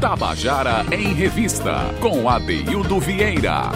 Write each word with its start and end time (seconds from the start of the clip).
Tabajara 0.00 0.84
em 0.94 1.12
Revista, 1.14 1.92
com 2.00 2.28
Adeildo 2.28 3.00
Vieira. 3.00 3.72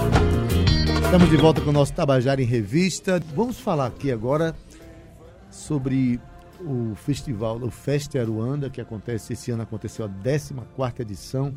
Estamos 1.04 1.28
de 1.28 1.36
volta 1.36 1.60
com 1.60 1.70
o 1.70 1.72
nosso 1.72 1.92
Tabajara 1.92 2.40
em 2.40 2.46
Revista. 2.46 3.20
Vamos 3.34 3.58
falar 3.58 3.86
aqui 3.86 4.12
agora 4.12 4.54
sobre 5.50 6.20
o 6.60 6.94
festival, 6.94 7.56
o 7.56 7.70
Festa 7.70 8.20
Aruanda, 8.20 8.70
que 8.70 8.80
acontece 8.80 9.32
esse 9.32 9.50
ano, 9.50 9.62
aconteceu 9.62 10.04
a 10.04 10.08
14 10.08 11.02
edição. 11.02 11.54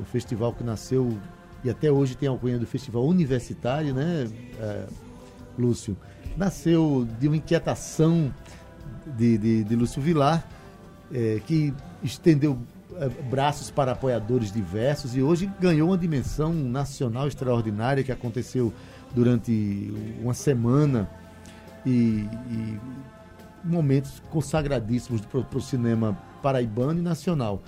O 0.00 0.04
festival 0.04 0.52
que 0.52 0.64
nasceu 0.64 1.16
e 1.64 1.70
até 1.70 1.90
hoje 1.92 2.16
tem 2.16 2.28
a 2.28 2.32
alcunha 2.32 2.58
do 2.58 2.66
Festival 2.66 3.06
Universitário, 3.06 3.94
né, 3.94 4.28
é, 4.58 4.86
Lúcio? 5.56 5.96
Nasceu 6.36 7.06
de 7.20 7.28
uma 7.28 7.36
inquietação 7.36 8.34
de, 9.16 9.38
de, 9.38 9.64
de 9.64 9.76
Lúcio 9.76 10.02
Vilar, 10.02 10.44
é, 11.12 11.40
que 11.46 11.74
estendeu 12.02 12.58
é, 12.96 13.08
braços 13.08 13.70
para 13.70 13.92
apoiadores 13.92 14.52
diversos 14.52 15.16
e 15.16 15.22
hoje 15.22 15.50
ganhou 15.60 15.88
uma 15.90 15.98
dimensão 15.98 16.52
nacional 16.52 17.28
extraordinária 17.28 18.02
que 18.02 18.12
aconteceu 18.12 18.72
durante 19.14 19.92
uma 20.20 20.34
semana 20.34 21.08
e, 21.84 22.26
e 22.50 22.80
momentos 23.64 24.22
consagradíssimos 24.30 25.20
para 25.20 25.58
o 25.58 25.60
cinema 25.60 26.16
paraibano 26.42 26.98
e 26.98 27.02
nacional. 27.02 27.62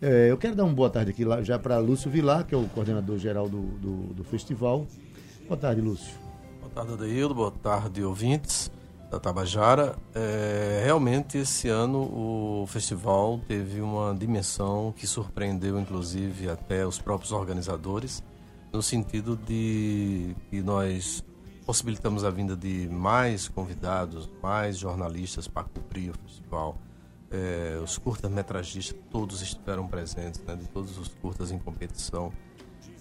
É, 0.00 0.30
eu 0.30 0.36
quero 0.36 0.56
dar 0.56 0.64
uma 0.64 0.74
boa 0.74 0.90
tarde 0.90 1.10
aqui 1.10 1.24
já 1.42 1.58
para 1.58 1.78
Lúcio 1.78 2.10
Vilar, 2.10 2.44
que 2.44 2.54
é 2.54 2.58
o 2.58 2.64
coordenador 2.68 3.18
geral 3.18 3.48
do, 3.48 3.60
do, 3.60 4.14
do, 4.14 4.24
festival. 4.24 4.86
Boa 5.46 5.56
tarde, 5.56 5.80
Lúcio. 5.80 6.14
Boa 6.60 6.72
tarde, 6.72 6.92
Adeildo. 6.94 7.34
Boa 7.34 7.52
tarde, 7.52 8.02
ouvintes 8.02 8.70
da 9.12 9.20
Tabajara. 9.20 9.94
É, 10.14 10.80
realmente, 10.84 11.36
esse 11.36 11.68
ano 11.68 12.00
o 12.00 12.66
festival 12.66 13.38
teve 13.46 13.82
uma 13.82 14.14
dimensão 14.14 14.92
que 14.96 15.06
surpreendeu, 15.06 15.78
inclusive, 15.78 16.48
até 16.48 16.86
os 16.86 16.98
próprios 16.98 17.30
organizadores, 17.30 18.24
no 18.72 18.82
sentido 18.82 19.36
de 19.36 20.34
que 20.48 20.62
nós 20.62 21.22
possibilitamos 21.66 22.24
a 22.24 22.30
vinda 22.30 22.56
de 22.56 22.88
mais 22.88 23.48
convidados, 23.48 24.28
mais 24.42 24.78
jornalistas 24.78 25.46
para 25.46 25.64
cobrir 25.64 26.10
o 26.10 26.14
festival 26.26 26.78
é, 27.32 27.80
os 27.82 27.96
curtas-metragistas 27.96 28.94
todos 29.10 29.40
estiveram 29.40 29.88
presentes, 29.88 30.40
né, 30.42 30.54
de 30.54 30.68
todos 30.68 30.98
os 30.98 31.08
curtas 31.08 31.50
em 31.50 31.58
competição. 31.58 32.30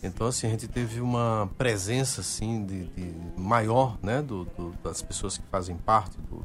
Então, 0.03 0.27
assim, 0.27 0.47
a 0.47 0.49
gente 0.49 0.67
teve 0.67 0.99
uma 0.99 1.49
presença, 1.57 2.21
assim, 2.21 2.65
de, 2.65 2.85
de 2.85 3.13
maior, 3.37 3.97
né, 4.01 4.21
do, 4.21 4.45
do, 4.45 4.73
das 4.83 5.01
pessoas 5.01 5.37
que 5.37 5.45
fazem 5.47 5.77
parte, 5.77 6.17
do, 6.21 6.41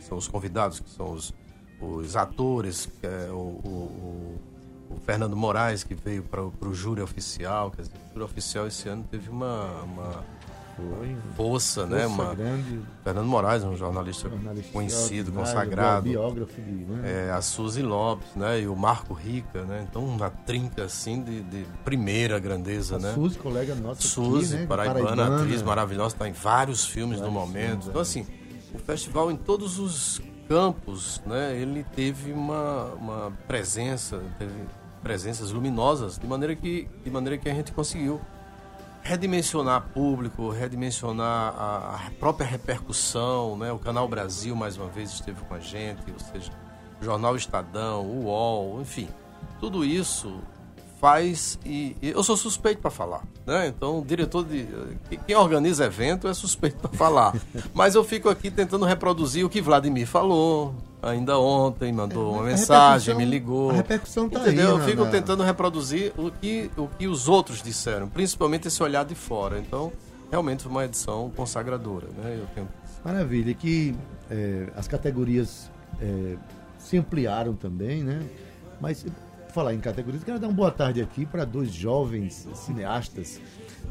são 0.00 0.18
os 0.18 0.28
convidados, 0.28 0.80
que 0.80 0.90
são 0.90 1.12
os, 1.12 1.32
os 1.80 2.16
atores, 2.16 2.88
é 3.02 3.30
o, 3.30 3.34
o, 3.34 4.40
o, 4.90 4.96
Fernando 5.06 5.34
Moraes, 5.34 5.82
que 5.82 5.94
veio 5.94 6.22
para 6.22 6.42
o 6.42 6.74
júri 6.74 7.00
oficial, 7.00 7.70
quer 7.70 7.82
dizer, 7.82 7.94
o 7.94 8.08
júri 8.12 8.24
oficial 8.24 8.66
esse 8.66 8.88
ano 8.88 9.04
teve 9.10 9.30
uma, 9.30 9.82
uma 9.82 10.24
foi. 10.76 11.16
Força, 11.36 11.86
né? 11.86 12.06
Uma... 12.06 12.34
grande. 12.34 12.80
Fernando 13.02 13.26
Moraes, 13.26 13.64
um 13.64 13.76
jornalista, 13.76 14.28
jornalista 14.28 14.72
conhecido, 14.72 15.32
consagrado. 15.32 16.02
Biógrafo 16.02 16.60
de. 16.60 16.70
Né? 16.70 17.26
É, 17.28 17.30
a 17.30 17.40
Suzy 17.42 17.82
Lopes, 17.82 18.34
né? 18.34 18.60
E 18.60 18.66
o 18.66 18.76
Marco 18.76 19.14
Rica, 19.14 19.64
né? 19.64 19.86
Então, 19.88 20.04
uma 20.04 20.30
trinca 20.30 20.84
assim 20.84 21.22
de, 21.22 21.42
de 21.42 21.66
primeira 21.84 22.38
grandeza, 22.38 22.96
a 22.96 22.98
né? 22.98 23.14
Suzy, 23.14 23.38
colega 23.38 23.74
nossa. 23.74 24.02
Suzy, 24.02 24.56
né? 24.56 24.66
paraibana, 24.66 25.04
paraibana, 25.04 25.42
atriz 25.42 25.62
maravilhosa, 25.62 26.14
está 26.14 26.28
em 26.28 26.32
vários 26.32 26.86
filmes 26.86 27.18
vários 27.18 27.34
no 27.34 27.40
momento. 27.40 27.68
Filmes, 27.68 27.86
então, 27.88 28.00
assim, 28.00 28.26
o 28.74 28.78
festival 28.78 29.30
em 29.30 29.36
todos 29.36 29.78
os 29.78 30.20
campos, 30.48 31.22
né? 31.26 31.56
Ele 31.56 31.84
teve 31.94 32.32
uma, 32.32 32.84
uma 32.94 33.32
presença, 33.46 34.22
teve 34.38 34.52
presenças 35.02 35.50
luminosas, 35.50 36.18
de 36.18 36.26
maneira 36.26 36.54
que, 36.54 36.88
de 37.04 37.10
maneira 37.10 37.36
que 37.36 37.48
a 37.48 37.54
gente 37.54 37.72
conseguiu 37.72 38.20
redimensionar 39.02 39.88
público, 39.92 40.48
redimensionar 40.50 41.54
a, 41.56 41.96
a, 42.06 42.10
própria 42.18 42.46
repercussão, 42.46 43.56
né? 43.56 43.72
O 43.72 43.78
Canal 43.78 44.08
Brasil 44.08 44.54
mais 44.54 44.76
uma 44.76 44.88
vez 44.88 45.10
esteve 45.10 45.40
com 45.44 45.54
a 45.54 45.60
gente, 45.60 46.10
ou 46.10 46.18
seja, 46.18 46.52
o 47.00 47.04
Jornal 47.04 47.36
Estadão, 47.36 48.06
o 48.06 48.24
UOL, 48.26 48.80
enfim, 48.80 49.08
tudo 49.58 49.84
isso 49.84 50.40
faz 51.02 51.58
e, 51.66 51.96
e 52.00 52.10
eu 52.10 52.22
sou 52.22 52.36
suspeito 52.36 52.80
para 52.80 52.90
falar, 52.90 53.24
né? 53.44 53.66
Então, 53.66 53.98
o 53.98 54.04
diretor 54.04 54.44
de 54.44 54.68
quem 55.26 55.34
organiza 55.34 55.84
evento 55.84 56.28
é 56.28 56.32
suspeito 56.32 56.76
para 56.76 56.96
falar. 56.96 57.34
Mas 57.74 57.96
eu 57.96 58.04
fico 58.04 58.28
aqui 58.28 58.52
tentando 58.52 58.84
reproduzir 58.84 59.44
o 59.44 59.50
que 59.50 59.60
Vladimir 59.60 60.06
falou, 60.06 60.72
ainda 61.02 61.36
ontem, 61.40 61.92
mandou 61.92 62.34
é, 62.34 62.36
uma 62.36 62.42
mensagem, 62.44 63.16
me 63.16 63.24
ligou. 63.24 63.70
A 63.70 63.72
repercussão 63.72 64.28
tá 64.28 64.38
Entendeu? 64.38 64.76
aí. 64.76 64.80
Eu 64.80 64.86
fico 64.86 65.04
tentando 65.10 65.42
reproduzir 65.42 66.12
o 66.16 66.30
que, 66.30 66.70
o 66.76 66.86
que 66.86 67.08
os 67.08 67.28
outros 67.28 67.60
disseram, 67.60 68.08
principalmente 68.08 68.68
esse 68.68 68.80
olhar 68.80 69.04
de 69.04 69.16
fora. 69.16 69.58
Então, 69.58 69.92
realmente 70.30 70.62
foi 70.62 70.70
uma 70.70 70.84
edição 70.84 71.32
consagradora. 71.34 72.06
Né? 72.16 72.38
Eu 72.40 72.46
tenho... 72.54 72.68
Maravilha, 73.04 73.52
que 73.54 73.92
é, 74.30 74.68
as 74.76 74.86
categorias 74.86 75.68
é, 76.00 76.36
se 76.78 76.96
ampliaram 76.96 77.54
também, 77.54 78.04
né? 78.04 78.22
Mas, 78.80 79.04
falar 79.52 79.74
em 79.74 79.80
categorias, 79.80 80.24
quero 80.24 80.38
dar 80.38 80.48
uma 80.48 80.54
boa 80.54 80.70
tarde 80.70 81.02
aqui 81.02 81.26
para 81.26 81.44
dois 81.44 81.72
jovens 81.72 82.48
cineastas 82.54 83.40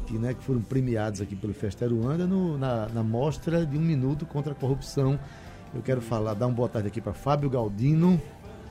que, 0.06 0.18
né, 0.18 0.34
que 0.34 0.42
foram 0.42 0.60
premiados 0.60 1.20
aqui 1.20 1.36
pelo 1.36 1.54
Festa 1.54 1.84
Aruanda 1.84 2.26
no, 2.26 2.58
na, 2.58 2.88
na 2.88 3.02
mostra 3.02 3.64
de 3.64 3.78
um 3.78 3.80
minuto 3.80 4.26
contra 4.26 4.52
a 4.52 4.54
corrupção 4.54 5.18
eu 5.74 5.80
quero 5.80 6.02
falar, 6.02 6.34
dar 6.34 6.46
uma 6.46 6.54
boa 6.54 6.68
tarde 6.68 6.88
aqui 6.88 7.00
para 7.00 7.14
Fábio 7.14 7.48
Galdino. 7.48 8.20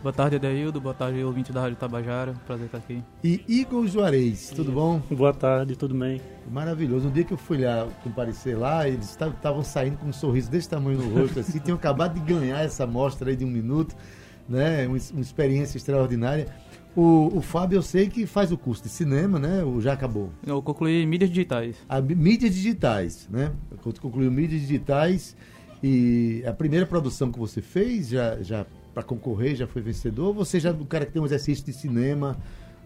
Boa 0.04 0.14
tarde, 0.14 0.36
Adeildo. 0.36 0.80
Boa 0.80 0.94
tarde, 0.94 1.24
ouvinte 1.24 1.52
da 1.52 1.62
Rádio 1.62 1.76
Tabajara. 1.76 2.34
Prazer 2.46 2.68
estar 2.68 2.78
aqui. 2.78 3.04
E 3.24 3.44
Igor 3.48 3.88
Juarez, 3.88 4.52
tudo 4.52 4.72
bom? 4.72 5.02
Boa 5.10 5.34
tarde, 5.34 5.76
tudo 5.76 5.96
bem. 5.96 6.22
Maravilhoso. 6.52 7.08
No 7.08 7.12
dia 7.12 7.24
que 7.24 7.34
eu 7.34 7.38
fui 7.38 7.64
lá 7.64 7.88
comparecer 8.04 8.58
lá, 8.58 8.88
eles 8.88 9.10
estavam 9.10 9.64
saindo 9.64 9.98
com 9.98 10.08
um 10.08 10.14
sorriso 10.14 10.50
desse 10.50 10.70
tamanho 10.70 11.00
no 11.00 11.20
rosto, 11.20 11.40
assim, 11.40 11.58
tinham 11.58 11.76
acabado 11.76 12.14
de 12.14 12.20
ganhar 12.20 12.64
essa 12.64 12.86
mostra 12.86 13.32
aí 13.32 13.36
de 13.36 13.46
um 13.46 13.50
minuto, 13.50 13.96
né? 14.48 14.86
Uma, 14.88 14.98
uma 15.14 15.22
experiência 15.22 15.78
extraordinária. 15.78 16.48
O, 16.96 17.38
o, 17.38 17.42
Fábio, 17.42 17.78
eu 17.78 17.82
sei 17.82 18.10
que 18.10 18.26
faz 18.26 18.52
o 18.52 18.58
curso 18.58 18.84
de 18.84 18.90
cinema, 18.90 19.40
né? 19.40 19.64
Ou 19.64 19.80
já 19.80 19.94
acabou? 19.94 20.30
Eu 20.46 20.62
concluí 20.62 21.06
mídias 21.06 21.30
digitais. 21.30 21.78
A, 21.88 22.02
mídias 22.02 22.54
digitais, 22.54 23.30
né? 23.32 23.52
Concluiu 24.02 24.30
mídias 24.30 24.62
digitais. 24.62 25.36
E 25.82 26.44
a 26.46 26.54
primeira 26.54 26.86
produção 26.86 27.32
que 27.32 27.40
você 27.40 27.62
fez, 27.62 28.10
já, 28.10 28.42
já 28.42 28.66
para 28.94 29.04
concorrer, 29.04 29.56
já 29.56 29.66
foi 29.66 29.82
vencedor? 29.82 30.28
Ou 30.28 30.34
você 30.34 30.60
já 30.60 30.70
é 30.70 30.74
o 30.74 30.86
cara 30.86 31.06
que 31.06 31.14
tem 31.14 31.22
um 31.22 31.26
exercício 31.26 31.66
de 31.66 31.74
cinema? 31.74 32.38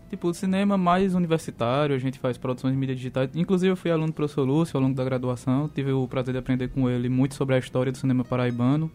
Tipo, 0.09 0.31
cinema 0.33 0.77
mais 0.77 1.15
universitário, 1.15 1.95
a 1.95 1.99
gente 1.99 2.19
faz 2.19 2.37
produções 2.37 2.73
de 2.73 2.79
mídia 2.79 2.95
digitais. 2.95 3.29
Inclusive, 3.33 3.71
eu 3.71 3.75
fui 3.75 3.89
aluno 3.89 4.07
do 4.07 4.13
professor 4.13 4.43
Lúcio 4.43 4.77
ao 4.77 4.83
longo 4.83 4.95
da 4.95 5.03
graduação. 5.03 5.67
Tive 5.67 5.91
o 5.91 6.07
prazer 6.07 6.31
de 6.33 6.37
aprender 6.37 6.67
com 6.69 6.87
ele 6.87 7.09
muito 7.09 7.33
sobre 7.33 7.55
a 7.55 7.57
história 7.57 7.91
do 7.91 7.97
cinema 7.97 8.23
paraibano. 8.23 8.89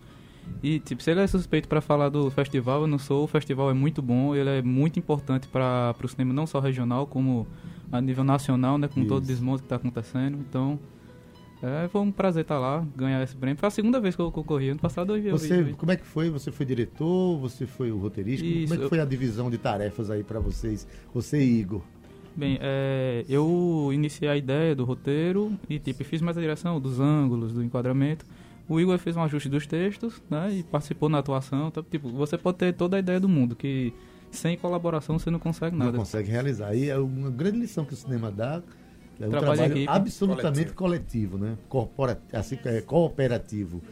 E, 0.63 0.79
tipo, 0.79 1.03
se 1.03 1.11
ele 1.11 1.21
é 1.21 1.27
suspeito 1.27 1.69
para 1.69 1.81
falar 1.81 2.09
do 2.09 2.31
festival, 2.31 2.83
eu 2.83 2.87
não 2.87 2.99
sou. 2.99 3.25
O 3.25 3.27
festival 3.27 3.71
é 3.71 3.75
muito 3.75 4.03
bom, 4.03 4.35
ele 4.35 4.51
é 4.51 4.63
muito 4.63 4.99
importante 4.99 5.49
para 5.49 5.95
o 6.03 6.09
cinema, 6.09 6.33
não 6.33 6.47
só 6.47 6.61
regional, 6.61 7.07
como 7.07 7.47
a 7.91 8.01
nível 8.01 8.25
nacional, 8.25 8.77
né? 8.79 8.89
Com 8.89 9.01
Isso. 9.01 9.09
todo 9.09 9.25
o 9.25 9.27
desmonte 9.27 9.63
que 9.63 9.67
está 9.67 9.77
acontecendo. 9.77 10.39
Então, 10.39 10.79
é, 11.63 11.89
foi 11.89 12.01
um 12.01 12.11
prazer 12.11 12.43
estar 12.43 12.59
lá, 12.59 12.87
ganhar 12.97 13.23
esse 13.23 13.37
prêmio. 13.37 13.59
Foi 13.59 13.67
a 13.67 13.71
segunda 13.71 14.01
vez 14.01 14.17
que 14.17 14.23
eu 14.23 14.31
concorri. 14.33 14.71
Ano 14.71 14.81
passado 14.81 15.17
eu 15.17 15.39
você, 15.39 15.63
vi. 15.63 15.73
Como 15.75 15.93
é 15.93 15.97
que 15.97 16.07
foi? 16.07 16.31
Você 16.31 16.51
foi 16.51 16.65
diretor? 16.65 17.39
Você 17.39 17.67
foi 17.67 17.93
o 17.93 17.99
roteirista? 17.99 18.47
Isso, 18.47 18.69
como 18.69 18.81
é 18.81 18.83
que 18.85 18.89
foi 18.89 19.01
a 19.01 19.05
divisão 19.05 19.51
de 19.51 19.59
tarefas 19.59 20.11
aí 20.11 20.23
para 20.23 20.41
vocês? 20.41 20.87
Você 21.13 21.39
e 21.39 21.61
Igor? 21.61 21.83
Bem, 22.35 22.59
é, 22.63 23.25
eu 23.29 23.91
iniciei 23.93 24.29
a 24.31 24.37
ideia 24.37 24.75
do 24.75 24.85
roteiro 24.85 25.53
e 25.69 25.79
tipo, 25.79 26.03
fiz 26.05 26.23
mais 26.23 26.39
a 26.39 26.41
direção 26.41 26.81
dos 26.81 26.99
ângulos, 26.99 27.53
do 27.53 27.63
enquadramento. 27.63 28.25
O 28.71 28.79
Igor 28.79 28.97
fez 28.99 29.17
um 29.17 29.23
ajuste 29.25 29.49
dos 29.49 29.67
textos, 29.67 30.23
né, 30.31 30.49
e 30.53 30.63
participou 30.63 31.09
na 31.09 31.19
atuação. 31.19 31.67
Então, 31.67 31.83
tipo, 31.83 32.09
você 32.09 32.39
pode 32.39 32.59
ter 32.59 32.73
toda 32.73 32.97
a 32.97 33.01
ideia 33.01 33.19
do 33.19 33.29
mundo, 33.29 33.57
que 33.57 33.93
sem 34.31 34.57
colaboração 34.57 35.19
você 35.19 35.29
não 35.29 35.41
consegue 35.41 35.75
nada. 35.75 35.91
Não 35.91 35.99
consegue 35.99 36.31
realizar. 36.31 36.69
Aí 36.69 36.89
é 36.89 36.97
uma 36.97 37.31
grande 37.31 37.59
lição 37.59 37.85
que 37.85 37.95
o 37.95 37.97
cinema 37.97 38.31
dá 38.31 38.63
é 39.21 39.27
um 39.27 39.31
trabalho, 39.31 39.57
trabalho 39.57 39.85
absolutamente 39.91 40.73
coletivo, 40.73 41.37
coletivo 41.37 41.39
né? 41.39 41.59
Corpora, 41.69 42.23
assim, 42.33 42.57
é, 42.65 42.81
cooperativo. 42.81 43.83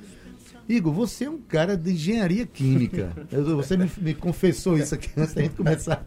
Igor, 0.69 0.93
você 0.93 1.25
é 1.25 1.31
um 1.31 1.39
cara 1.39 1.77
de 1.77 1.91
engenharia 1.91 2.47
química. 2.47 3.13
você 3.57 3.77
me, 3.77 3.91
me, 3.99 4.15
confessou 4.15 4.79
isso 4.79 4.95
aqui 4.95 5.11
antes 5.17 5.35
da 5.35 5.43
gente 5.43 5.57
começar. 5.57 6.07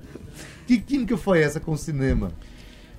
Que 0.65 0.79
química 0.79 1.17
foi 1.17 1.41
essa 1.41 1.59
com 1.59 1.73
o 1.73 1.77
cinema? 1.77 2.31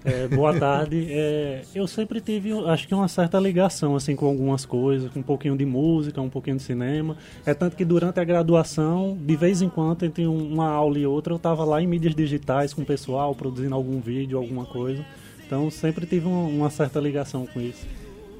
É, 0.04 0.26
boa 0.28 0.58
tarde. 0.58 1.06
É, 1.10 1.62
eu 1.74 1.86
sempre 1.86 2.20
tive, 2.20 2.52
acho 2.66 2.88
que 2.88 2.94
uma 2.94 3.08
certa 3.08 3.38
ligação 3.38 3.94
assim 3.94 4.16
com 4.16 4.26
algumas 4.26 4.64
coisas, 4.64 5.10
com 5.10 5.20
um 5.20 5.22
pouquinho 5.22 5.56
de 5.56 5.64
música, 5.64 6.20
um 6.20 6.28
pouquinho 6.28 6.56
de 6.56 6.62
cinema. 6.62 7.16
É 7.46 7.54
tanto 7.54 7.76
que 7.76 7.84
durante 7.84 8.18
a 8.18 8.24
graduação, 8.24 9.16
de 9.20 9.36
vez 9.36 9.62
em 9.62 9.68
quando, 9.68 10.04
entre 10.04 10.26
uma 10.26 10.68
aula 10.68 10.98
e 10.98 11.06
outra, 11.06 11.32
eu 11.32 11.36
estava 11.36 11.64
lá 11.64 11.80
em 11.80 11.86
mídias 11.86 12.14
digitais 12.14 12.74
com 12.74 12.82
o 12.82 12.86
pessoal, 12.86 13.34
produzindo 13.34 13.74
algum 13.74 14.00
vídeo, 14.00 14.38
alguma 14.38 14.64
coisa. 14.66 15.04
Então 15.46 15.70
sempre 15.70 16.06
tive 16.06 16.26
uma, 16.26 16.46
uma 16.46 16.70
certa 16.70 16.98
ligação 16.98 17.46
com 17.46 17.60
isso. 17.60 17.86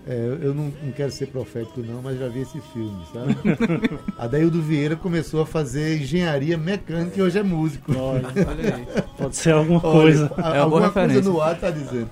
É, 0.04 0.38
eu 0.43 0.52
não, 0.52 0.72
não, 0.82 0.93
quero 0.93 1.12
ser 1.12 1.26
profético 1.28 1.81
não, 1.81 2.02
mas 2.02 2.19
já 2.19 2.26
vi 2.26 2.40
esse 2.40 2.60
filme, 2.72 3.04
sabe? 3.12 3.37
Adaildo 4.19 4.60
Vieira 4.60 4.96
começou 4.96 5.43
a 5.43 5.46
fazer 5.46 5.99
engenharia 6.00 6.58
mecânica 6.58 7.19
e 7.19 7.22
hoje 7.22 7.38
é 7.38 7.43
músico. 7.43 7.96
Olha, 7.96 8.26
olha 8.26 8.75
aí. 8.75 8.87
Pode 9.16 9.37
ser 9.37 9.52
alguma 9.52 9.81
coisa. 9.81 10.32
Olha, 10.37 10.56
é 10.56 10.58
alguma 10.58 10.90
coisa 10.90 11.20
no 11.22 11.40
ar 11.40 11.54
está 11.54 11.70
dizendo. 11.70 12.10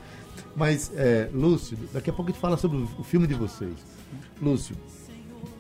Mas, 0.54 0.92
é, 0.94 1.28
Lúcio, 1.32 1.76
daqui 1.92 2.10
a 2.10 2.12
pouco 2.12 2.31
a 2.31 2.32
gente 2.32 2.40
fala 2.40 2.56
sobre 2.56 2.78
o 2.98 3.02
filme 3.02 3.26
de 3.26 3.34
vocês. 3.34 3.75
Lúcio, 4.40 4.76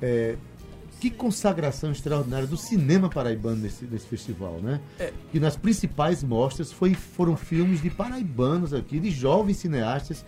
é, 0.00 0.36
que 1.00 1.10
consagração 1.10 1.90
extraordinária 1.90 2.46
do 2.46 2.56
cinema 2.56 3.08
paraibano 3.08 3.56
nesse, 3.56 3.86
nesse 3.86 4.06
festival, 4.06 4.60
né? 4.62 4.80
É. 5.00 5.12
Que 5.32 5.40
nas 5.40 5.56
principais 5.56 6.22
mostras 6.22 6.70
foi, 6.70 6.94
foram 6.94 7.36
filmes 7.36 7.82
de 7.82 7.90
paraibanos 7.90 8.72
aqui, 8.72 9.00
de 9.00 9.10
jovens 9.10 9.56
cineastas 9.56 10.24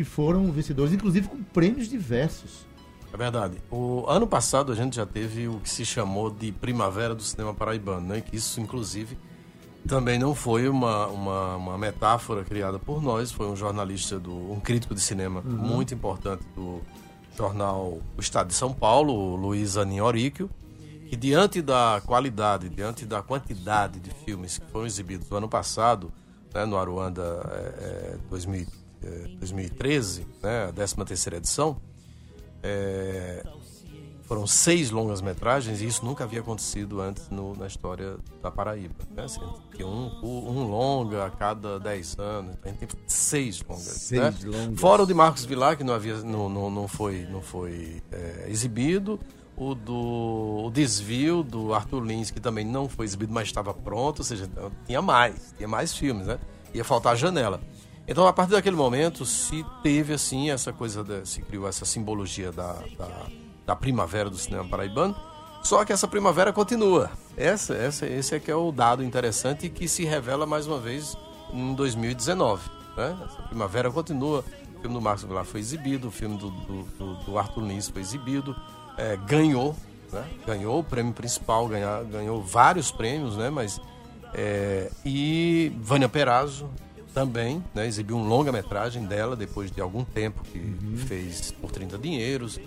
que 0.00 0.04
foram 0.04 0.50
vencedores, 0.50 0.94
inclusive 0.94 1.28
com 1.28 1.42
prêmios 1.42 1.86
diversos. 1.86 2.66
É 3.12 3.16
verdade. 3.18 3.58
O 3.70 4.06
ano 4.08 4.26
passado 4.26 4.72
a 4.72 4.74
gente 4.74 4.96
já 4.96 5.04
teve 5.04 5.46
o 5.46 5.60
que 5.60 5.68
se 5.68 5.84
chamou 5.84 6.30
de 6.30 6.52
Primavera 6.52 7.14
do 7.14 7.22
Cinema 7.22 7.52
Paraibano, 7.52 8.06
né? 8.06 8.22
Que 8.22 8.34
isso, 8.34 8.62
inclusive, 8.62 9.18
também 9.86 10.18
não 10.18 10.34
foi 10.34 10.70
uma, 10.70 11.06
uma, 11.08 11.56
uma 11.56 11.76
metáfora 11.76 12.42
criada 12.44 12.78
por 12.78 13.02
nós, 13.02 13.30
foi 13.30 13.46
um 13.46 13.54
jornalista, 13.54 14.18
do, 14.18 14.32
um 14.50 14.58
crítico 14.58 14.94
de 14.94 15.02
cinema 15.02 15.42
uhum. 15.44 15.52
muito 15.52 15.92
importante 15.92 16.44
do 16.56 16.80
jornal 17.36 17.98
O 18.16 18.20
Estado 18.20 18.46
de 18.48 18.54
São 18.54 18.72
Paulo, 18.72 19.36
Luiz 19.36 19.76
Anin 19.76 20.00
Oríquio, 20.00 20.48
que 21.10 21.16
diante 21.16 21.60
da 21.60 22.00
qualidade, 22.06 22.70
diante 22.70 23.04
da 23.04 23.20
quantidade 23.20 24.00
de 24.00 24.10
filmes 24.24 24.56
que 24.56 24.66
foram 24.70 24.86
exibidos 24.86 25.28
no 25.28 25.36
ano 25.36 25.48
passado, 25.48 26.10
né, 26.54 26.64
no 26.64 26.78
Aruanda 26.78 27.22
é, 27.52 28.14
é, 28.14 28.18
2000, 28.30 28.66
2013, 29.38 30.26
é, 30.42 30.46
né, 30.46 30.64
a 30.68 30.72
13 30.72 30.96
terceira 31.04 31.36
edição, 31.36 31.80
é, 32.62 33.42
foram 34.30 34.46
seis 34.46 34.92
longas 34.92 35.20
metragens 35.20 35.80
e 35.80 35.86
isso 35.86 36.04
nunca 36.04 36.22
havia 36.22 36.38
acontecido 36.38 37.00
antes 37.00 37.28
no, 37.30 37.56
na 37.56 37.66
história 37.66 38.16
da 38.40 38.48
Paraíba. 38.48 38.94
Né? 39.10 39.24
Assim, 39.24 39.40
um, 39.82 40.10
um 40.22 40.70
longa 40.70 41.26
a 41.26 41.30
cada 41.30 41.80
dez 41.80 42.16
anos, 42.16 42.54
então 42.54 42.70
a 42.70 42.74
gente 42.74 42.94
tem 42.94 43.00
seis 43.08 43.60
longas. 43.68 43.82
Seis 43.82 44.44
né? 44.44 44.50
longas. 44.50 44.80
Fora 44.80 45.02
o 45.02 45.06
de 45.06 45.14
Marcos 45.14 45.44
Vilar, 45.44 45.76
que 45.76 45.82
não, 45.82 45.92
havia, 45.92 46.18
não, 46.18 46.48
não, 46.48 46.70
não 46.70 46.86
foi, 46.86 47.26
não 47.28 47.42
foi 47.42 48.00
é, 48.12 48.46
exibido, 48.48 49.18
o 49.56 49.74
do 49.74 50.62
o 50.64 50.70
desvio 50.70 51.42
do 51.42 51.74
Arthur 51.74 52.04
Lins, 52.04 52.30
que 52.30 52.38
também 52.38 52.64
não 52.64 52.88
foi 52.88 53.06
exibido, 53.06 53.32
mas 53.32 53.48
estava 53.48 53.74
pronto, 53.74 54.20
ou 54.20 54.24
seja, 54.24 54.48
tinha 54.86 55.02
mais, 55.02 55.54
tinha 55.56 55.68
mais 55.68 55.92
filmes, 55.92 56.28
né? 56.28 56.38
Ia 56.72 56.84
faltar 56.84 57.14
a 57.14 57.16
janela. 57.16 57.60
Então, 58.10 58.26
a 58.26 58.32
partir 58.32 58.50
daquele 58.50 58.74
momento, 58.74 59.24
se 59.24 59.64
teve, 59.84 60.14
assim, 60.14 60.50
essa 60.50 60.72
coisa, 60.72 61.24
se 61.24 61.42
criou 61.42 61.68
essa 61.68 61.84
simbologia 61.84 62.50
da, 62.50 62.72
da, 62.98 63.08
da, 63.64 63.76
primavera 63.76 64.28
do 64.28 64.36
cinema 64.36 64.64
paraibano, 64.64 65.14
só 65.62 65.84
que 65.84 65.92
essa 65.92 66.08
primavera 66.08 66.52
continua. 66.52 67.08
Essa, 67.36 67.72
essa, 67.72 68.06
esse 68.08 68.34
é 68.34 68.40
que 68.40 68.50
é 68.50 68.54
o 68.56 68.72
dado 68.72 69.04
interessante 69.04 69.68
que 69.68 69.86
se 69.86 70.04
revela, 70.04 70.44
mais 70.44 70.66
uma 70.66 70.80
vez, 70.80 71.16
em 71.52 71.72
2019. 71.72 72.68
Né? 72.96 73.16
Essa 73.24 73.42
primavera 73.42 73.88
continua. 73.92 74.40
O 74.76 74.80
filme 74.80 74.96
do 74.96 75.00
Marcos 75.00 75.22
Vilar 75.22 75.44
foi 75.44 75.60
exibido, 75.60 76.08
o 76.08 76.10
filme 76.10 76.36
do, 76.36 76.50
do, 76.50 77.14
do 77.24 77.38
Arthur 77.38 77.62
Lins 77.62 77.88
foi 77.90 78.02
exibido, 78.02 78.56
é, 78.98 79.16
ganhou, 79.18 79.76
né? 80.10 80.26
ganhou 80.44 80.80
o 80.80 80.82
prêmio 80.82 81.12
principal, 81.12 81.68
ganhar, 81.68 82.02
ganhou 82.02 82.42
vários 82.42 82.90
prêmios, 82.90 83.36
né? 83.36 83.50
Mas, 83.50 83.80
é, 84.34 84.90
e 85.04 85.72
Vânia 85.80 86.08
Perazzo 86.08 86.68
também, 87.14 87.62
né, 87.74 87.86
exibiu 87.86 88.16
um 88.16 88.26
longa-metragem 88.26 89.04
dela 89.04 89.36
depois 89.36 89.70
de 89.70 89.80
algum 89.80 90.04
tempo 90.04 90.42
que 90.44 90.58
uhum. 90.58 90.96
fez 90.96 91.52
por 91.52 91.70
30 91.70 91.98
dinheiros. 91.98 92.58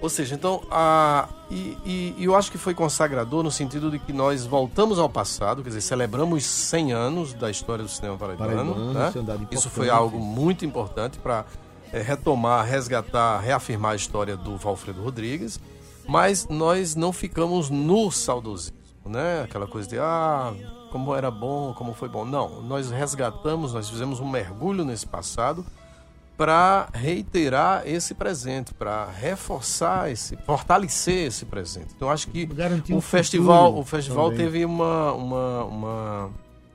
Ou 0.00 0.08
seja, 0.10 0.34
então, 0.34 0.62
a, 0.70 1.28
e, 1.50 1.78
e, 1.84 2.14
e, 2.18 2.24
eu 2.24 2.34
acho 2.34 2.50
que 2.50 2.58
foi 2.58 2.74
consagrador 2.74 3.42
no 3.42 3.50
sentido 3.50 3.90
de 3.90 3.98
que 3.98 4.12
nós 4.12 4.44
voltamos 4.44 4.98
ao 4.98 5.08
passado, 5.08 5.62
quer 5.62 5.70
dizer, 5.70 5.80
celebramos 5.80 6.44
100 6.44 6.92
anos 6.92 7.32
da 7.32 7.50
história 7.50 7.82
do 7.82 7.88
cinema 7.88 8.16
paraibano. 8.16 8.92
Né? 8.92 9.12
Isso 9.50 9.70
foi 9.70 9.88
algo 9.88 10.18
muito 10.18 10.64
importante 10.64 11.18
para 11.18 11.46
é, 11.90 12.02
retomar, 12.02 12.66
resgatar, 12.66 13.38
reafirmar 13.38 13.92
a 13.92 13.96
história 13.96 14.36
do 14.36 14.56
Valfredo 14.56 15.02
Rodrigues, 15.02 15.60
mas 16.06 16.48
nós 16.48 16.94
não 16.94 17.12
ficamos 17.12 17.70
no 17.70 18.10
saudosismo, 18.10 18.76
né? 19.06 19.42
Aquela 19.44 19.66
coisa 19.66 19.88
de, 19.88 19.98
ah, 19.98 20.52
como 20.94 21.12
era 21.12 21.28
bom, 21.28 21.74
como 21.74 21.92
foi 21.92 22.08
bom. 22.08 22.24
Não, 22.24 22.62
nós 22.62 22.88
resgatamos, 22.88 23.72
nós 23.72 23.90
fizemos 23.90 24.20
um 24.20 24.30
mergulho 24.30 24.84
nesse 24.84 25.04
passado 25.04 25.66
para 26.36 26.88
reiterar 26.94 27.82
esse 27.84 28.14
presente, 28.14 28.72
para 28.72 29.06
reforçar 29.06 30.12
esse, 30.12 30.36
fortalecer 30.36 31.26
esse 31.26 31.46
presente. 31.46 31.88
Então 31.96 32.08
acho 32.08 32.28
que 32.28 32.48
o 32.92 33.00
festival, 33.00 33.76
o 33.76 33.84
festival 33.84 34.30
também. 34.30 34.46
teve 34.46 34.64
uma, 34.64 35.12
uma, 35.14 35.64
uma, 35.64 36.30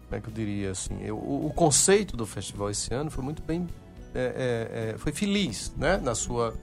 como 0.09 0.17
é 0.17 0.19
que 0.19 0.27
eu 0.27 0.33
diria 0.33 0.71
assim, 0.71 1.09
o, 1.11 1.45
o 1.45 1.53
conceito 1.55 2.17
do 2.17 2.25
festival 2.25 2.69
esse 2.69 2.93
ano 2.93 3.09
foi 3.09 3.23
muito 3.23 3.41
bem, 3.41 3.67
é, 4.13 4.19
é, 4.19 4.89
é, 4.95 4.97
foi 4.97 5.13
feliz, 5.13 5.71
né, 5.77 5.95
na 5.95 6.13
sua 6.13 6.53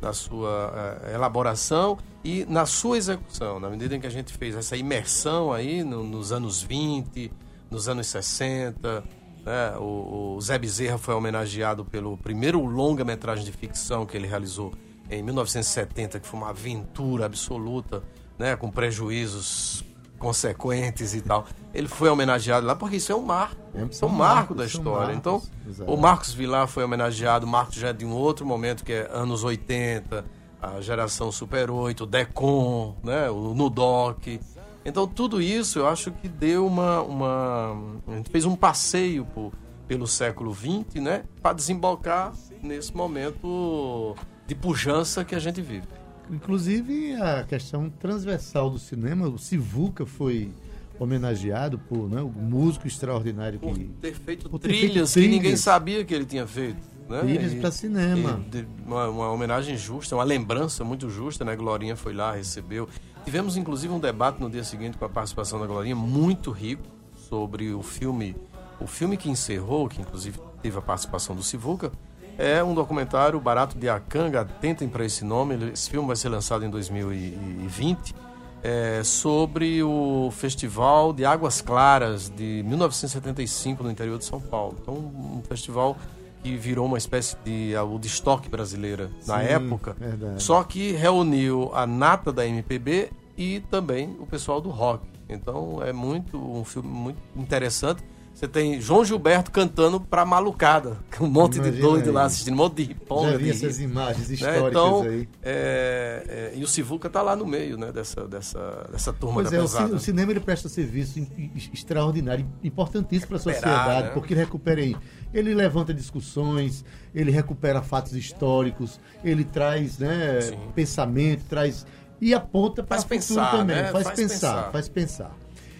na 0.00 0.12
sua 0.12 1.00
uh, 1.02 1.14
elaboração 1.14 1.98
e 2.22 2.44
na 2.46 2.66
sua 2.66 2.98
execução, 2.98 3.60
na 3.60 3.70
medida 3.70 3.94
em 3.94 4.00
que 4.00 4.06
a 4.06 4.10
gente 4.10 4.32
fez 4.32 4.54
essa 4.54 4.76
imersão 4.76 5.52
aí 5.52 5.82
no, 5.84 6.02
nos 6.02 6.32
anos 6.32 6.62
20, 6.62 7.32
nos 7.70 7.88
anos 7.88 8.06
60. 8.08 9.04
Né? 9.44 9.76
O, 9.78 10.34
o 10.36 10.40
Zé 10.40 10.58
Bezerra 10.58 10.98
foi 10.98 11.14
homenageado 11.14 11.84
pelo 11.84 12.16
primeiro 12.16 12.64
longa-metragem 12.64 13.44
de 13.44 13.52
ficção 13.52 14.04
que 14.04 14.16
ele 14.16 14.26
realizou 14.26 14.72
em 15.08 15.22
1970, 15.22 16.18
que 16.18 16.26
foi 16.26 16.40
uma 16.40 16.50
aventura 16.50 17.26
absoluta, 17.26 18.02
né? 18.36 18.56
com 18.56 18.70
prejuízos 18.70 19.84
consequentes 20.18 21.14
e 21.14 21.20
tal. 21.20 21.46
Ele 21.74 21.88
foi 21.88 22.08
homenageado 22.08 22.66
lá 22.66 22.74
porque 22.74 22.96
isso 22.96 23.12
é 23.12 23.14
um 23.14 23.22
marco. 23.22 23.56
É, 23.74 23.84
isso 23.84 24.04
é 24.04 24.08
um 24.08 24.10
marco 24.10 24.54
da 24.54 24.64
história. 24.64 25.12
Então, 25.12 25.42
o 25.86 25.96
Marcos 25.96 26.32
Vilar 26.32 26.66
foi 26.66 26.84
homenageado, 26.84 27.46
o 27.46 27.48
Marcos 27.48 27.76
já 27.76 27.88
é 27.88 27.92
de 27.92 28.04
um 28.04 28.12
outro 28.12 28.46
momento, 28.46 28.84
que 28.84 28.92
é 28.92 29.08
anos 29.12 29.44
80, 29.44 30.24
a 30.60 30.80
geração 30.80 31.30
Super 31.30 31.70
8, 31.70 32.04
o 32.04 32.06
Decon, 32.06 32.96
né, 33.02 33.30
o 33.30 33.54
Nudoc. 33.54 34.40
Então, 34.84 35.06
tudo 35.06 35.42
isso 35.42 35.80
eu 35.80 35.88
acho 35.88 36.10
que 36.12 36.28
deu 36.28 36.66
uma. 36.66 37.02
uma 37.02 37.76
a 38.06 38.16
gente 38.16 38.30
fez 38.30 38.44
um 38.44 38.54
passeio 38.54 39.24
por, 39.26 39.52
pelo 39.86 40.06
século 40.06 40.54
XX, 40.54 41.02
né, 41.02 41.24
para 41.42 41.52
desembocar 41.52 42.32
nesse 42.62 42.94
momento 42.96 44.16
de 44.46 44.54
pujança 44.54 45.24
que 45.24 45.34
a 45.34 45.38
gente 45.38 45.60
vive. 45.60 45.86
Inclusive 46.30 47.14
a 47.14 47.44
questão 47.44 47.88
transversal 47.88 48.70
do 48.70 48.78
cinema, 48.78 49.28
o 49.28 49.38
Sivuca 49.38 50.04
foi 50.04 50.50
homenageado 50.98 51.78
por 51.78 52.08
né, 52.08 52.20
o 52.22 52.28
músico 52.28 52.86
extraordinário 52.86 53.58
por 53.58 53.74
que 53.74 53.84
ter 54.00 54.14
feito 54.14 54.48
por 54.48 54.58
ter 54.58 54.68
trilhas, 54.68 55.12
feito 55.12 55.26
que 55.26 55.30
ninguém 55.30 55.56
sabia 55.56 56.04
que 56.04 56.14
ele 56.14 56.24
tinha 56.24 56.46
feito. 56.46 56.78
Né? 57.08 57.20
Trilhas 57.20 57.54
para 57.54 57.70
cinema. 57.70 58.42
E, 58.52 58.66
uma, 58.84 59.08
uma, 59.08 59.30
homenagem 59.30 59.76
justa, 59.76 60.16
uma 60.16 60.24
lembrança 60.24 60.82
muito 60.82 61.08
justa, 61.08 61.44
né? 61.44 61.54
Glorinha 61.54 61.94
foi 61.94 62.12
lá, 62.12 62.32
recebeu. 62.32 62.88
Tivemos 63.24 63.56
inclusive 63.56 63.92
um 63.92 64.00
debate 64.00 64.40
no 64.40 64.50
dia 64.50 64.64
seguinte 64.64 64.96
com 64.96 65.04
a 65.04 65.08
participação 65.08 65.60
da 65.60 65.66
Glorinha 65.66 65.94
muito 65.94 66.50
rico 66.50 66.84
sobre 67.14 67.72
o 67.72 67.82
filme, 67.82 68.34
o 68.80 68.86
filme 68.86 69.16
que 69.16 69.28
encerrou, 69.28 69.88
que 69.88 70.00
inclusive 70.00 70.38
teve 70.62 70.78
a 70.78 70.82
participação 70.82 71.36
do 71.36 71.42
Sivuca, 71.42 71.92
é 72.38 72.62
um 72.62 72.74
documentário 72.74 73.40
barato 73.40 73.78
de 73.78 73.88
Akanga, 73.88 74.42
atentem 74.42 74.88
para 74.88 75.04
esse 75.04 75.24
nome, 75.24 75.72
esse 75.72 75.90
filme 75.90 76.06
vai 76.06 76.16
ser 76.16 76.28
lançado 76.28 76.64
em 76.64 76.70
2020, 76.70 78.14
é, 78.62 79.02
sobre 79.04 79.82
o 79.82 80.30
Festival 80.32 81.12
de 81.12 81.24
Águas 81.24 81.60
Claras 81.60 82.28
de 82.28 82.62
1975 82.66 83.82
no 83.82 83.90
interior 83.90 84.18
de 84.18 84.24
São 84.24 84.40
Paulo. 84.40 84.76
Então, 84.80 84.94
um 84.94 85.42
festival 85.48 85.96
que 86.42 86.56
virou 86.56 86.86
uma 86.86 86.98
espécie 86.98 87.36
de 87.44 87.74
o 87.76 87.98
de 87.98 88.06
estoque 88.06 88.48
brasileira 88.48 89.10
na 89.26 89.40
Sim, 89.40 89.46
época, 89.46 89.96
verdade. 89.98 90.42
só 90.42 90.62
que 90.62 90.92
reuniu 90.92 91.70
a 91.74 91.86
nata 91.86 92.32
da 92.32 92.46
MPB 92.46 93.10
e 93.36 93.60
também 93.70 94.16
o 94.20 94.26
pessoal 94.26 94.60
do 94.60 94.70
rock. 94.70 95.04
Então 95.28 95.82
é 95.82 95.92
muito 95.92 96.38
um 96.38 96.64
filme 96.64 96.88
muito 96.88 97.18
interessante 97.34 98.02
você 98.36 98.46
tem 98.46 98.78
João 98.82 99.02
Gilberto 99.02 99.50
cantando 99.50 99.98
pra 99.98 100.22
malucada. 100.26 100.98
Um 101.18 101.26
monte 101.26 101.54
Imagina 101.54 101.76
de 101.76 101.80
doido 101.80 102.08
aí. 102.08 102.14
lá 102.14 102.24
assistindo, 102.24 102.52
um 102.52 102.58
monte 102.58 102.74
de 102.74 102.82
riponga. 102.82 103.32
Já 103.32 103.38
vi 103.38 103.48
essas 103.48 103.80
imagens 103.80 104.28
né? 104.28 104.34
históricas 104.34 104.62
né? 104.62 104.68
então, 104.68 105.02
aí. 105.02 105.28
É, 105.42 106.24
é, 106.28 106.58
e 106.58 106.62
o 106.62 106.68
Sivuca 106.68 107.08
tá 107.08 107.22
lá 107.22 107.34
no 107.34 107.46
meio, 107.46 107.78
né? 107.78 107.90
Dessa, 107.90 108.28
dessa, 108.28 108.86
dessa 108.92 109.14
turma 109.14 109.36
pois 109.36 109.50
da 109.50 109.56
é, 109.56 109.60
pesada. 109.62 109.94
O, 109.94 109.98
cinema 109.98 110.30
ele 110.30 110.40
presta 110.40 110.68
serviço 110.68 111.26
extraordinário, 111.72 112.46
importantíssimo 112.62 113.28
para 113.28 113.36
a 113.38 113.40
sociedade, 113.40 114.08
né? 114.08 114.12
porque 114.12 114.34
ele 114.34 114.40
recupera 114.40 114.82
aí. 114.82 114.94
Ele 115.32 115.54
levanta 115.54 115.94
discussões, 115.94 116.84
ele 117.14 117.30
recupera 117.30 117.80
fatos 117.80 118.12
históricos, 118.12 119.00
ele 119.24 119.44
traz 119.44 119.98
né, 119.98 120.40
pensamento, 120.74 121.44
traz 121.48 121.86
e 122.20 122.34
aponta 122.34 122.82
para 122.82 122.98
o 122.98 123.02
futuro 123.02 123.50
também. 123.50 123.76
Né? 123.76 123.90
Faz, 123.90 124.04
faz 124.04 124.16
pensar, 124.16 124.54
pensar, 124.54 124.72
faz 124.72 124.88
pensar. 124.90 125.36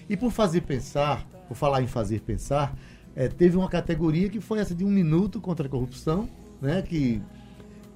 E 0.08 0.16
por 0.16 0.30
fazer 0.30 0.62
pensar, 0.62 1.26
por 1.48 1.56
falar 1.56 1.82
em 1.82 1.86
fazer 1.86 2.20
pensar, 2.20 2.76
é, 3.14 3.28
teve 3.28 3.56
uma 3.56 3.68
categoria 3.68 4.28
que 4.28 4.40
foi 4.40 4.58
essa 4.58 4.74
de 4.74 4.84
um 4.84 4.90
minuto 4.90 5.40
contra 5.40 5.66
a 5.66 5.70
corrupção, 5.70 6.28
né? 6.60 6.82
Que 6.82 7.22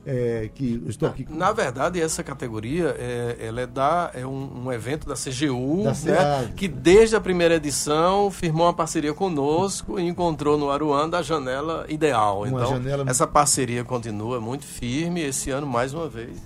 é, 0.05 0.51
que 0.55 0.83
estou 0.87 1.09
aqui. 1.09 1.27
Na, 1.29 1.37
na 1.37 1.53
verdade, 1.53 2.01
essa 2.01 2.23
categoria 2.23 2.97
é, 2.99 3.37
ela 3.39 3.61
é, 3.61 3.67
da, 3.67 4.11
é 4.15 4.27
um, 4.27 4.65
um 4.67 4.73
evento 4.73 5.07
da 5.07 5.15
CGU, 5.15 5.85
Da 5.85 5.93
né, 5.93 6.53
que 6.57 6.67
desde 6.67 7.17
a 7.17 7.21
primeira 7.21 7.57
edição 7.57 8.31
firmou 8.31 8.67
uma 8.67 8.73
parceria 8.73 9.13
conosco 9.13 10.01
e 10.01 10.07
encontrou 10.07 10.57
no 10.57 10.71
Aruanda 10.71 11.19
a 11.19 11.23
janela 11.23 11.85
ideal. 11.89 12.45
Uma 12.45 12.63
então, 12.63 12.71
janela- 12.71 13.05
essa 13.09 13.27
parceria 13.27 13.85
continua 13.85 14.41
muito 14.41 14.65
firme 14.65 15.21
esse 15.21 15.51
ano, 15.51 15.67
mais 15.67 15.93
uma 15.93 16.09
vez, 16.09 16.39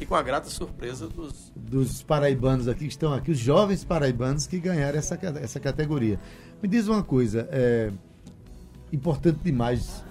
e 0.00 0.06
com 0.06 0.14
a 0.14 0.22
grata 0.22 0.48
surpresa 0.48 1.06
dos. 1.06 1.52
dos 1.54 2.02
paraibanos 2.02 2.66
aqui, 2.66 2.86
que 2.86 2.92
estão 2.92 3.12
aqui, 3.12 3.30
os 3.30 3.38
jovens 3.38 3.84
paraibanos 3.84 4.46
que 4.46 4.58
ganharam 4.58 4.98
essa, 4.98 5.18
essa 5.40 5.60
categoria. 5.60 6.18
Me 6.62 6.68
diz 6.68 6.86
uma 6.86 7.02
coisa, 7.02 7.48
é 7.50 7.90
importante 8.92 9.38
demais 9.42 10.04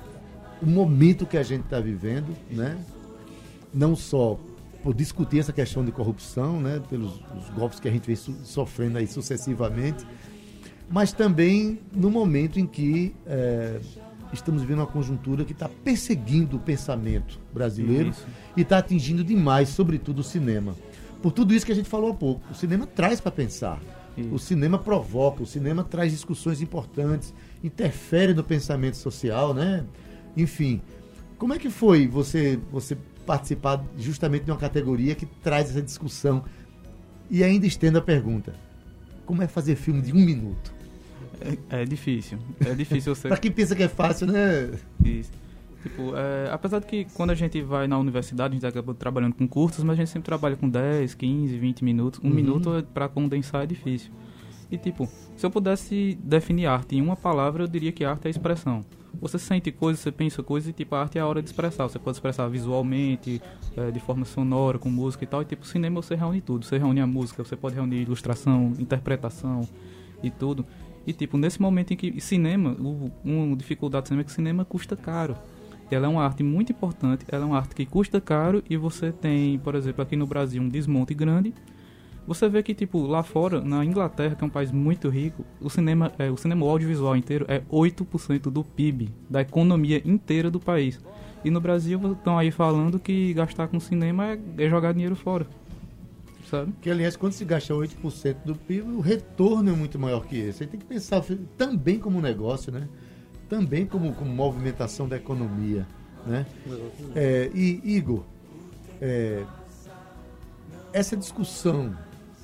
o 0.61 0.65
momento 0.65 1.25
que 1.25 1.37
a 1.37 1.43
gente 1.43 1.63
está 1.63 1.79
vivendo, 1.79 2.35
né? 2.51 2.77
Não 3.73 3.95
só 3.95 4.37
por 4.83 4.93
discutir 4.93 5.39
essa 5.39 5.53
questão 5.53 5.85
de 5.85 5.91
corrupção, 5.91 6.59
né? 6.59 6.81
Pelos 6.89 7.13
os 7.37 7.49
golpes 7.55 7.79
que 7.79 7.87
a 7.87 7.91
gente 7.91 8.05
vem 8.05 8.15
so- 8.15 8.35
sofrendo 8.43 8.97
aí 8.97 9.07
sucessivamente, 9.07 10.05
mas 10.89 11.13
também 11.13 11.79
no 11.93 12.11
momento 12.11 12.59
em 12.59 12.67
que 12.67 13.15
é, 13.25 13.79
estamos 14.33 14.61
vivendo 14.61 14.79
uma 14.79 14.87
conjuntura 14.87 15.45
que 15.45 15.53
está 15.53 15.69
perseguindo 15.69 16.57
o 16.57 16.59
pensamento 16.59 17.39
brasileiro 17.53 18.09
Isso. 18.09 18.25
e 18.57 18.61
está 18.61 18.79
atingindo 18.79 19.23
demais, 19.23 19.69
sobretudo, 19.69 20.19
o 20.19 20.23
cinema. 20.23 20.75
Por 21.21 21.31
tudo 21.31 21.53
isso 21.53 21.65
que 21.65 21.71
a 21.71 21.75
gente 21.75 21.87
falou 21.87 22.11
há 22.11 22.13
pouco, 22.13 22.41
o 22.51 22.55
cinema 22.55 22.85
traz 22.85 23.21
para 23.21 23.31
pensar. 23.31 23.79
Isso. 24.17 24.33
O 24.33 24.39
cinema 24.39 24.77
provoca, 24.77 25.43
o 25.43 25.45
cinema 25.45 25.83
traz 25.83 26.11
discussões 26.11 26.61
importantes, 26.61 27.33
interfere 27.63 28.33
no 28.33 28.43
pensamento 28.43 28.97
social, 28.97 29.53
né? 29.53 29.85
Enfim, 30.35 30.81
como 31.37 31.53
é 31.53 31.59
que 31.59 31.69
foi 31.69 32.07
você 32.07 32.59
você 32.71 32.97
participar 33.25 33.83
justamente 33.97 34.45
de 34.45 34.51
uma 34.51 34.57
categoria 34.57 35.15
que 35.15 35.25
traz 35.25 35.69
essa 35.69 35.81
discussão? 35.81 36.43
E 37.29 37.43
ainda 37.43 37.65
estendo 37.65 37.97
a 37.97 38.01
pergunta: 38.01 38.53
como 39.25 39.41
é 39.41 39.47
fazer 39.47 39.75
filme 39.75 40.01
de 40.01 40.11
um 40.11 40.19
minuto? 40.19 40.73
É, 41.69 41.81
é 41.81 41.85
difícil. 41.85 42.37
É 42.59 42.73
difícil 42.73 43.15
você. 43.15 43.27
Para 43.27 43.37
quem 43.37 43.51
pensa 43.51 43.75
que 43.75 43.83
é 43.83 43.87
fácil, 43.87 44.27
né? 44.27 44.71
Isso. 45.03 45.31
Tipo, 45.83 46.15
é, 46.15 46.49
apesar 46.51 46.79
de 46.79 46.85
que 46.85 47.05
quando 47.15 47.31
a 47.31 47.35
gente 47.35 47.59
vai 47.61 47.87
na 47.87 47.97
universidade, 47.97 48.51
a 48.51 48.55
gente 48.55 48.65
acaba 48.67 48.93
trabalhando 48.93 49.33
com 49.33 49.47
cursos, 49.47 49.83
mas 49.83 49.93
a 49.95 49.97
gente 49.97 50.09
sempre 50.11 50.25
trabalha 50.27 50.55
com 50.55 50.69
10, 50.69 51.15
15, 51.15 51.57
20 51.57 51.83
minutos. 51.83 52.19
Um 52.23 52.27
Uhum. 52.27 52.33
minuto 52.35 52.75
é- 52.75 52.81
pra 52.83 53.07
condensar 53.09 53.63
é 53.63 53.65
difícil. 53.65 54.11
E 54.71 54.77
tipo, 54.77 55.09
se 55.35 55.45
eu 55.45 55.49
pudesse 55.51 56.17
definir 56.23 56.65
arte 56.67 56.95
em 56.95 57.01
uma 57.01 57.15
palavra, 57.15 57.63
eu 57.63 57.67
diria 57.67 57.91
que 57.91 58.05
arte 58.05 58.27
é 58.27 58.29
expressão. 58.29 58.81
Você 59.19 59.37
sente 59.37 59.71
coisas, 59.71 59.99
você 60.01 60.11
pensa 60.11 60.41
coisas 60.41 60.69
e 60.69 60.73
tipo, 60.73 60.95
a 60.95 61.01
arte 61.01 61.17
é 61.17 61.21
a 61.21 61.27
hora 61.27 61.41
de 61.41 61.49
expressar. 61.49 61.83
Você 61.89 61.99
pode 61.99 62.15
expressar 62.15 62.47
visualmente, 62.47 63.41
é, 63.75 63.91
de 63.91 63.99
forma 63.99 64.23
sonora, 64.23 64.79
com 64.79 64.89
música 64.89 65.23
e 65.23 65.27
tal. 65.27 65.41
E 65.41 65.45
tipo, 65.45 65.65
cinema 65.65 66.01
você 66.01 66.15
reúne 66.15 66.41
tudo. 66.41 66.63
Você 66.65 66.77
reúne 66.77 67.01
a 67.01 67.07
música, 67.07 67.43
você 67.43 67.55
pode 67.55 67.75
reunir 67.75 68.01
ilustração, 68.03 68.73
interpretação 68.79 69.67
e 70.23 70.29
tudo. 70.29 70.65
E 71.05 71.11
tipo, 71.11 71.37
nesse 71.37 71.61
momento 71.61 71.91
em 71.91 71.97
que 71.97 72.21
cinema, 72.21 72.71
o, 72.79 73.11
uma 73.25 73.55
dificuldade 73.57 74.03
do 74.03 74.07
cinema 74.09 74.21
é 74.21 74.25
que 74.25 74.31
cinema 74.31 74.63
custa 74.65 74.95
caro. 74.95 75.35
Ela 75.95 76.07
é 76.07 76.09
uma 76.09 76.23
arte 76.23 76.43
muito 76.43 76.71
importante, 76.71 77.25
ela 77.27 77.43
é 77.43 77.47
uma 77.47 77.57
arte 77.57 77.75
que 77.75 77.85
custa 77.85 78.19
caro 78.21 78.63
e 78.69 78.77
você 78.77 79.11
tem, 79.11 79.59
por 79.59 79.75
exemplo, 79.75 80.01
aqui 80.01 80.15
no 80.15 80.25
Brasil 80.25 80.61
um 80.61 80.69
desmonte 80.69 81.13
grande. 81.13 81.53
Você 82.27 82.47
vê 82.47 82.61
que 82.61 82.73
tipo 82.73 83.05
lá 83.07 83.23
fora, 83.23 83.61
na 83.61 83.83
Inglaterra, 83.83 84.35
que 84.35 84.43
é 84.43 84.47
um 84.47 84.49
país 84.49 84.71
muito 84.71 85.09
rico, 85.09 85.43
o 85.59 85.69
cinema, 85.69 86.11
é, 86.19 86.29
o 86.29 86.37
cinema 86.37 86.65
audiovisual 86.65 87.17
inteiro 87.17 87.45
é 87.47 87.61
8% 87.61 88.43
do 88.43 88.63
PIB, 88.63 89.09
da 89.29 89.41
economia 89.41 90.01
inteira 90.05 90.49
do 90.49 90.59
país. 90.59 90.99
E 91.43 91.49
no 91.49 91.59
Brasil 91.59 91.99
estão 92.11 92.37
aí 92.37 92.51
falando 92.51 92.99
que 92.99 93.33
gastar 93.33 93.67
com 93.67 93.79
cinema 93.79 94.27
é, 94.27 94.39
é 94.59 94.69
jogar 94.69 94.93
dinheiro 94.93 95.15
fora. 95.15 95.47
Sabe? 96.49 96.73
Que, 96.81 96.89
aliás, 96.89 97.15
quando 97.15 97.31
se 97.31 97.45
gasta 97.45 97.73
8% 97.73 98.35
do 98.45 98.55
PIB, 98.55 98.91
o 98.91 98.99
retorno 98.99 99.69
é 99.69 99.73
muito 99.73 99.97
maior 99.97 100.25
que 100.25 100.37
esse. 100.37 100.63
Aí 100.63 100.69
tem 100.69 100.79
que 100.79 100.85
pensar 100.85 101.23
também 101.57 101.97
como 101.97 102.21
negócio, 102.21 102.71
né? 102.71 102.87
Também 103.51 103.85
como, 103.85 104.13
como 104.13 104.33
movimentação 104.33 105.09
da 105.09 105.17
economia, 105.17 105.85
né? 106.25 106.45
É, 107.13 107.51
e, 107.53 107.81
Igor, 107.83 108.23
é, 109.01 109.43
essa 110.93 111.17
discussão 111.17 111.93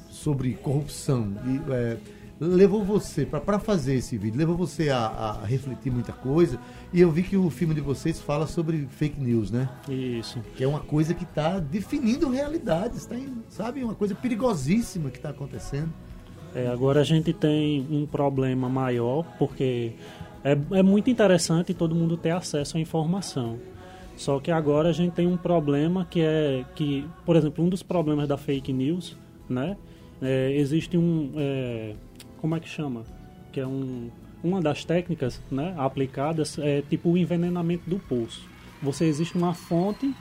sobre 0.09 0.55
corrupção 0.55 1.33
e, 1.45 1.71
é, 1.71 1.97
levou 2.41 2.83
você, 2.83 3.25
para 3.25 3.57
fazer 3.57 3.95
esse 3.95 4.17
vídeo, 4.17 4.37
levou 4.37 4.57
você 4.57 4.89
a, 4.89 5.07
a 5.07 5.45
refletir 5.45 5.93
muita 5.93 6.11
coisa. 6.11 6.59
E 6.91 6.99
eu 6.99 7.09
vi 7.09 7.23
que 7.23 7.37
o 7.37 7.49
filme 7.49 7.73
de 7.73 7.79
vocês 7.79 8.19
fala 8.19 8.45
sobre 8.45 8.85
fake 8.91 9.17
news, 9.17 9.49
né? 9.49 9.69
Isso. 9.87 10.41
que 10.57 10.63
é 10.65 10.67
uma 10.67 10.81
coisa 10.81 11.13
que 11.13 11.23
está 11.23 11.57
definindo 11.57 12.29
realidades, 12.29 13.05
tá 13.05 13.15
sabe? 13.47 13.81
Uma 13.81 13.95
coisa 13.95 14.13
perigosíssima 14.13 15.09
que 15.09 15.19
está 15.19 15.29
acontecendo. 15.29 15.93
É, 16.53 16.67
agora 16.67 16.99
a 17.01 17.03
gente 17.03 17.31
tem 17.31 17.87
um 17.89 18.05
problema 18.05 18.67
maior, 18.67 19.23
porque 19.37 19.93
é, 20.43 20.57
é 20.79 20.83
muito 20.83 21.09
interessante 21.09 21.73
todo 21.73 21.95
mundo 21.95 22.17
ter 22.17 22.31
acesso 22.31 22.77
à 22.77 22.79
informação. 22.79 23.59
Só 24.15 24.39
que 24.39 24.49
agora 24.49 24.89
a 24.89 24.93
gente 24.93 25.13
tem 25.13 25.27
um 25.27 25.37
problema 25.37 26.05
que 26.09 26.21
é 26.21 26.65
que, 26.75 27.05
por 27.25 27.35
exemplo, 27.35 27.63
um 27.63 27.69
dos 27.69 27.83
problemas 27.83 28.27
da 28.27 28.37
fake 28.37 28.73
news, 28.73 29.15
né? 29.47 29.77
é, 30.21 30.51
existe 30.53 30.97
um. 30.97 31.31
é, 31.35 31.93
como 32.39 32.55
é 32.55 32.59
que 32.59 32.67
chama? 32.67 33.03
Que 33.51 33.59
é 33.59 33.67
um, 33.67 34.09
uma 34.43 34.61
das 34.61 34.85
técnicas 34.85 35.41
né, 35.51 35.73
aplicadas 35.77 36.57
é 36.59 36.81
tipo 36.81 37.11
o 37.11 37.17
envenenamento 37.17 37.89
do 37.89 37.99
poço. 37.99 38.47
Você 38.81 39.05
existe 39.05 39.35
uma 39.35 39.53
fonte 39.53 40.13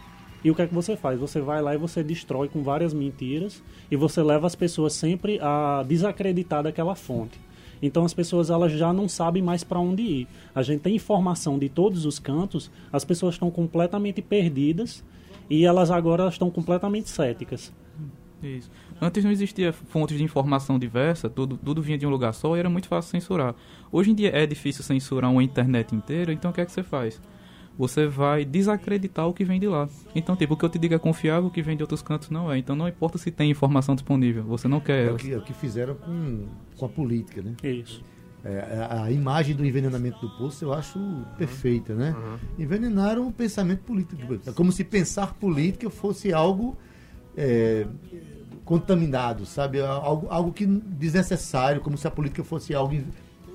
e 0.42 0.50
o 0.50 0.54
que 0.54 0.62
é 0.62 0.66
que 0.66 0.75
você 0.75 0.96
faz? 0.96 1.18
Você 1.18 1.40
vai 1.40 1.61
lá 1.61 1.75
e 1.75 1.78
você 1.78 2.02
destrói 2.02 2.49
com 2.49 2.62
várias 2.62 2.94
mentiras 2.94 3.62
e 3.90 3.96
você 3.96 4.23
leva 4.23 4.46
as 4.46 4.54
pessoas 4.54 4.92
sempre 4.94 5.38
a 5.40 5.85
desacreditar 5.87 6.62
daquela 6.62 6.94
fonte. 6.94 7.38
Então 7.83 8.04
as 8.04 8.14
pessoas 8.14 8.50
elas 8.50 8.73
já 8.73 8.92
não 8.92 9.09
sabem 9.09 9.42
mais 9.42 9.62
para 9.62 9.78
onde 9.78 10.02
ir. 10.02 10.28
A 10.54 10.62
gente 10.62 10.80
tem 10.80 10.97
informação 10.97 11.59
de 11.59 11.68
todos 11.68 12.06
os 12.06 12.18
cantos, 12.18 12.71
as 12.92 13.04
pessoas 13.04 13.35
estão 13.35 13.50
completamente 13.50 14.23
perdidas 14.23 15.04
e 15.49 15.64
elas 15.64 15.90
agora 15.90 16.28
estão 16.28 16.50
completamente 16.50 17.09
céticas. 17.09 17.73
Isso. 18.42 18.71
Antes 19.00 19.25
não 19.25 19.30
existia 19.30 19.73
fontes 19.73 20.16
de 20.16 20.25
informação 20.25 20.78
diversa, 20.78 21.28
tudo, 21.28 21.59
tudo 21.62 21.83
vinha 21.83 21.99
de 21.99 22.06
um 22.06 22.11
lugar 22.11 22.33
só 22.33 22.56
e 22.56 22.61
era 22.61 22.68
muito 22.68 22.88
fácil 22.88 23.11
censurar. 23.11 23.54
Hoje 23.90 24.11
em 24.11 24.14
dia 24.14 24.30
é 24.35 24.47
difícil 24.47 24.83
censurar 24.85 25.30
uma 25.30 25.42
internet 25.42 25.95
inteira, 25.95 26.33
então 26.33 26.50
o 26.50 26.54
que 26.54 26.61
é 26.61 26.66
que 26.66 26.73
você 26.73 26.83
faz? 26.83 27.21
Você 27.78 28.06
vai 28.06 28.45
desacreditar 28.45 29.26
o 29.28 29.35
que 29.35 29.45
vem 29.45 29.61
de 29.61 29.66
lá. 29.68 29.88
Então, 30.14 30.35
tipo, 30.35 30.54
o 30.54 30.56
que 30.56 30.64
eu 30.64 30.68
te 30.68 30.78
digo 30.78 30.95
é 30.95 30.99
confiável, 30.99 31.49
o 31.49 31.50
que 31.50 31.61
vem 31.62 31.76
de 31.76 31.83
outros 31.83 32.00
cantos 32.00 32.30
não 32.30 32.50
é. 32.50 32.56
Então 32.56 32.75
não 32.75 32.88
importa 32.88 33.18
se 33.18 33.30
tem 33.30 33.50
informação 33.50 33.95
disponível, 33.95 34.42
você 34.45 34.66
não 34.66 34.80
quer 34.80 35.02
É 35.02 35.06
o 35.06 35.09
ela. 35.11 35.18
que, 35.18 35.33
é 35.33 35.37
o 35.37 35.42
que 35.42 35.52
fizeram 35.52 35.95
com, 35.95 36.47
com 36.76 36.87
a 36.87 36.88
política, 36.88 37.42
né? 37.42 37.54
Isso. 37.62 38.02
É, 38.45 38.87
a, 38.90 39.02
a 39.04 39.11
imagem 39.12 39.54
do 39.56 39.66
envenenamento 39.66 40.21
do 40.21 40.30
poço 40.38 40.64
eu 40.64 40.73
acho 40.73 40.99
perfeita, 41.37 41.95
né? 41.95 42.14
Envenenaram 42.59 43.26
o 43.26 43.33
pensamento 43.33 43.80
político. 43.80 44.38
É 44.47 44.52
como 44.52 44.71
se 44.73 44.85
pensar 44.85 45.35
política 45.35 45.90
fosse 45.90 46.33
algo 46.33 46.76
é, 47.37 47.87
contaminado, 48.64 49.45
sabe? 49.47 49.80
Algo, 49.80 50.26
algo 50.30 50.52
que 50.52 50.64
desnecessário, 50.64 51.80
como 51.80 51.97
se 51.99 52.06
a 52.06 52.11
política 52.11 52.42
fosse 52.45 52.75
algo, 52.75 52.97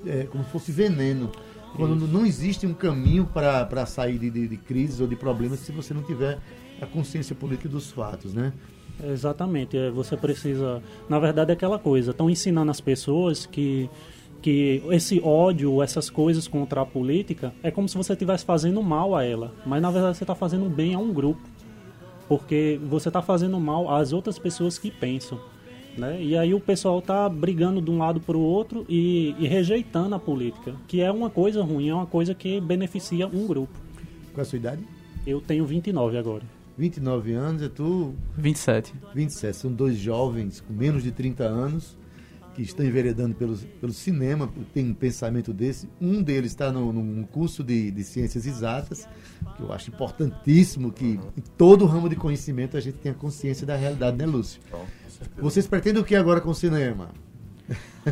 é, 0.06 0.24
como 0.25 0.44
se 0.44 0.50
fosse 0.51 0.72
veneno. 0.72 1.32
Quando 1.75 2.08
não 2.08 2.25
existe 2.25 2.68
um 2.68 2.74
caminho 2.74 3.25
para 3.25 3.86
sair 3.86 4.18
de, 4.18 4.30
de, 4.30 4.48
de 4.48 4.58
crises 4.58 5.00
ou 5.00 5.08
de 5.08 5.16
problemas 5.16 5.60
se 5.60 5.72
você 5.72 5.94
não 5.94 6.04
tiver 6.04 6.40
a 6.82 6.86
consciência 6.86 7.36
política 7.36 7.70
dos 7.70 7.92
fatos, 7.92 8.34
né? 8.34 8.51
Exatamente. 9.04 9.78
é, 9.78 9.90
Você 9.92 10.18
precisa. 10.18 10.82
Na 11.10 11.20
verdade, 11.20 11.51
é 11.51 11.54
aquela 11.54 11.80
coisa. 11.80 12.12
Estão 12.12 12.30
ensinando 12.30 12.72
as 12.72 12.82
pessoas 12.82 13.46
que, 13.46 13.90
que 14.42 14.84
esse 14.90 15.20
ódio, 15.24 15.82
essas 15.82 16.10
coisas 16.10 16.48
contra 16.48 16.82
a 16.82 16.86
política, 16.86 17.54
é 17.63 17.72
como 17.72 17.88
se 17.88 17.98
você 17.98 18.13
estivesse 18.13 18.46
fazendo 18.46 18.82
mal 18.84 19.16
a 19.16 19.24
ela. 19.24 19.54
Mas 19.66 19.82
na 19.82 19.92
verdade 19.92 20.18
você 20.18 20.24
está 20.24 20.36
fazendo 20.36 20.70
bem 20.70 20.94
a 20.94 21.00
um 21.00 21.13
grupo. 21.13 21.42
Porque 22.28 22.80
você 22.84 23.10
está 23.10 23.22
fazendo 23.22 23.60
mal 23.60 23.94
às 23.94 24.13
outras 24.13 24.40
pessoas 24.40 24.78
que 24.78 24.90
pensam. 24.90 25.40
Né? 25.98 26.21
E 26.21 26.38
aí 26.38 26.53
o 26.53 26.60
pessoal 26.60 27.00
está 27.00 27.27
brigando 27.27 27.81
de 27.81 27.91
um 27.91 27.98
lado 27.98 28.21
para 28.21 28.38
o 28.38 28.41
outro 28.41 28.86
e, 28.88 29.36
e 29.38 29.48
rejeitando 29.48 30.15
a 30.15 30.19
política. 30.19 30.75
Que 30.88 31.01
é 31.01 31.12
uma 31.12 31.29
coisa 31.29 31.63
ruim, 31.63 31.89
é 31.89 31.93
uma 31.93 32.05
coisa 32.05 32.33
que 32.33 32.60
beneficia 32.62 33.27
um 33.27 33.45
grupo. 33.45 33.74
Qual 34.33 34.39
é 34.39 34.41
a 34.41 34.45
sua 34.45 34.57
idade? 34.57 34.83
Eu 35.25 35.41
tenho 35.41 35.65
29 35.65 36.17
agora. 36.17 36.43
29 36.77 37.33
anos, 37.33 37.62
e 37.62 37.69
tu 37.69 38.15
27. 38.38 38.93
27. 39.13 39.57
São 39.57 39.71
dois 39.71 39.98
jovens 39.98 40.62
com 40.62 40.74
menos 40.74 41.03
de 41.03 41.12
30 41.12 41.43
anos 41.43 41.98
que 42.55 42.62
estão 42.62 42.86
enveredando 42.86 43.36
pelo, 43.36 43.57
pelo 43.57 43.93
cinema, 43.93 44.50
tem 44.74 44.89
um 44.89 44.93
pensamento 44.93 45.53
desse. 45.53 45.88
Um 46.00 46.21
deles 46.21 46.51
está 46.51 46.71
no, 46.71 46.91
num 46.91 47.24
curso 47.24 47.63
de, 47.63 47.91
de 47.91 48.03
ciências 48.03 48.45
exatas, 48.45 49.07
que 49.55 49.63
eu 49.63 49.71
acho 49.71 49.89
importantíssimo 49.89 50.91
que 50.91 51.19
em 51.38 51.41
todo 51.57 51.86
ramo 51.86 52.10
de 52.10 52.15
conhecimento 52.15 52.75
a 52.75 52.81
gente 52.81 52.98
tenha 52.98 53.15
consciência 53.15 53.65
da 53.65 53.75
realidade, 53.75 54.17
né, 54.17 54.25
Lúcio? 54.25 54.62
Bom, 54.69 54.86
certeza. 55.24 55.42
Vocês 55.42 55.68
pretendem 55.68 56.01
o 56.01 56.06
que 56.06 56.16
agora 56.16 56.42
com 56.42 56.50
o 56.50 56.56
cinema? 56.56 57.10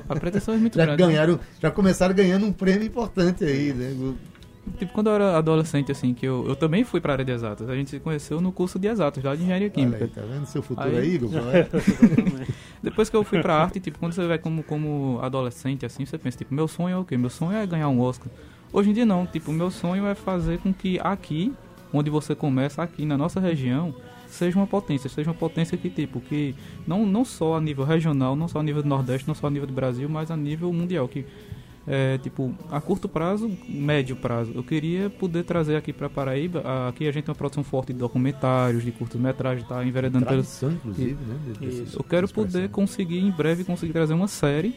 A 0.08 0.16
pretensão 0.16 0.54
é 0.54 0.58
muito 0.58 0.78
Já 0.78 0.86
grande. 0.86 1.04
ganharam, 1.04 1.40
já 1.62 1.70
começaram 1.72 2.14
ganhando 2.16 2.46
um 2.46 2.52
prêmio 2.54 2.86
importante 2.86 3.44
aí, 3.44 3.74
né? 3.74 4.14
tipo, 4.78 4.94
quando 4.94 5.08
eu 5.08 5.14
era 5.16 5.36
adolescente, 5.38 5.92
assim, 5.92 6.14
que 6.14 6.26
eu, 6.28 6.46
eu 6.48 6.56
também 6.56 6.84
fui 6.84 7.02
pra 7.02 7.14
área 7.14 7.26
de 7.26 7.32
exatas. 7.32 7.68
A 7.68 7.76
gente 7.76 7.90
se 7.90 8.00
conheceu 8.00 8.40
no 8.40 8.52
curso 8.52 8.78
de 8.78 8.88
exatas, 8.88 9.24
lá 9.24 9.36
de 9.36 9.42
engenharia 9.42 9.66
Olha 9.68 9.74
química. 9.74 10.04
aí, 10.06 10.10
tá 10.12 10.22
vendo 10.22 10.46
seu 10.46 10.62
futuro 10.62 10.88
Aí- 10.88 10.98
aí, 11.00 11.16
Igor? 11.16 11.30
Qual 11.32 11.50
é? 11.50 11.68
Depois 12.84 13.10
que 13.10 13.16
eu 13.16 13.24
fui 13.24 13.42
pra 13.42 13.56
arte, 13.56 13.80
tipo, 13.80 13.98
quando 14.00 14.14
você 14.14 14.26
vai 14.28 14.38
como, 14.38 14.64
como 14.64 15.20
adolescente, 15.22 15.86
assim, 15.86 16.06
você 16.06 16.18
pensa, 16.18 16.38
tipo, 16.38 16.54
meu 16.54 16.68
sonho 16.68 16.94
é 16.96 16.98
o 16.98 17.04
quê? 17.04 17.18
Meu 17.18 17.30
sonho 17.30 17.58
é 17.58 17.66
ganhar 17.66 17.90
um 17.90 18.00
Oscar. 18.00 18.28
Hoje 18.72 18.92
em 18.92 18.94
dia 18.94 19.06
não, 19.06 19.26
tipo, 19.26 19.52
meu 19.52 19.72
sonho 19.72 20.06
é 20.06 20.14
fazer 20.14 20.60
com 20.60 20.72
que 20.72 21.00
aqui, 21.00 21.52
onde 21.92 22.10
você 22.12 22.36
começa, 22.36 22.84
aqui 22.84 23.06
na 23.06 23.18
nossa 23.18 23.40
região, 23.40 23.94
seja 24.30 24.58
uma 24.58 24.68
potência, 24.68 25.10
seja 25.10 25.30
uma 25.30 25.36
potência 25.38 25.78
que, 25.78 25.90
tipo, 25.90 26.20
que 26.22 26.56
não, 26.88 27.06
não 27.06 27.26
só 27.26 27.56
a 27.56 27.62
nível 27.62 27.84
regional, 27.86 28.36
não 28.36 28.48
só 28.48 28.60
a 28.60 28.64
nível 28.64 28.82
do 28.84 28.88
Nordeste, 28.90 29.28
não 29.28 29.36
só 29.36 29.48
a 29.48 29.50
nível 29.50 29.68
do 29.68 29.74
Brasil, 29.74 30.08
mas 30.10 30.32
a 30.32 30.38
nível 30.38 30.72
mundial, 30.72 31.08
que 31.08 31.26
é, 31.88 32.18
tipo, 32.20 32.54
a 32.70 32.80
curto 32.80 33.10
prazo, 33.10 33.50
médio 33.68 34.16
prazo, 34.16 34.52
eu 34.54 34.62
queria 34.64 35.10
poder 35.10 35.44
trazer 35.44 35.76
aqui 35.76 35.92
para 35.92 36.08
Paraíba, 36.08 36.62
aqui 36.88 37.08
a 37.08 37.12
gente 37.12 37.24
tem 37.26 37.32
uma 37.32 37.38
produção 37.38 37.64
forte 37.64 37.92
de 37.94 37.98
documentários, 38.00 38.84
de 38.84 38.92
curtas-metragens, 38.92 39.68
tá 39.68 39.84
enveredando 39.84 40.24
Tradição, 40.26 40.72
inclusive, 40.72 41.18
né? 41.26 41.36
de- 41.48 41.60
desses- 41.66 41.94
eu 41.96 42.04
quero 42.04 42.28
poder 42.30 42.70
conseguir 42.70 43.20
em 43.20 43.32
breve 43.32 43.64
conseguir 43.64 43.94
trazer 43.94 44.14
uma 44.14 44.28
série 44.28 44.76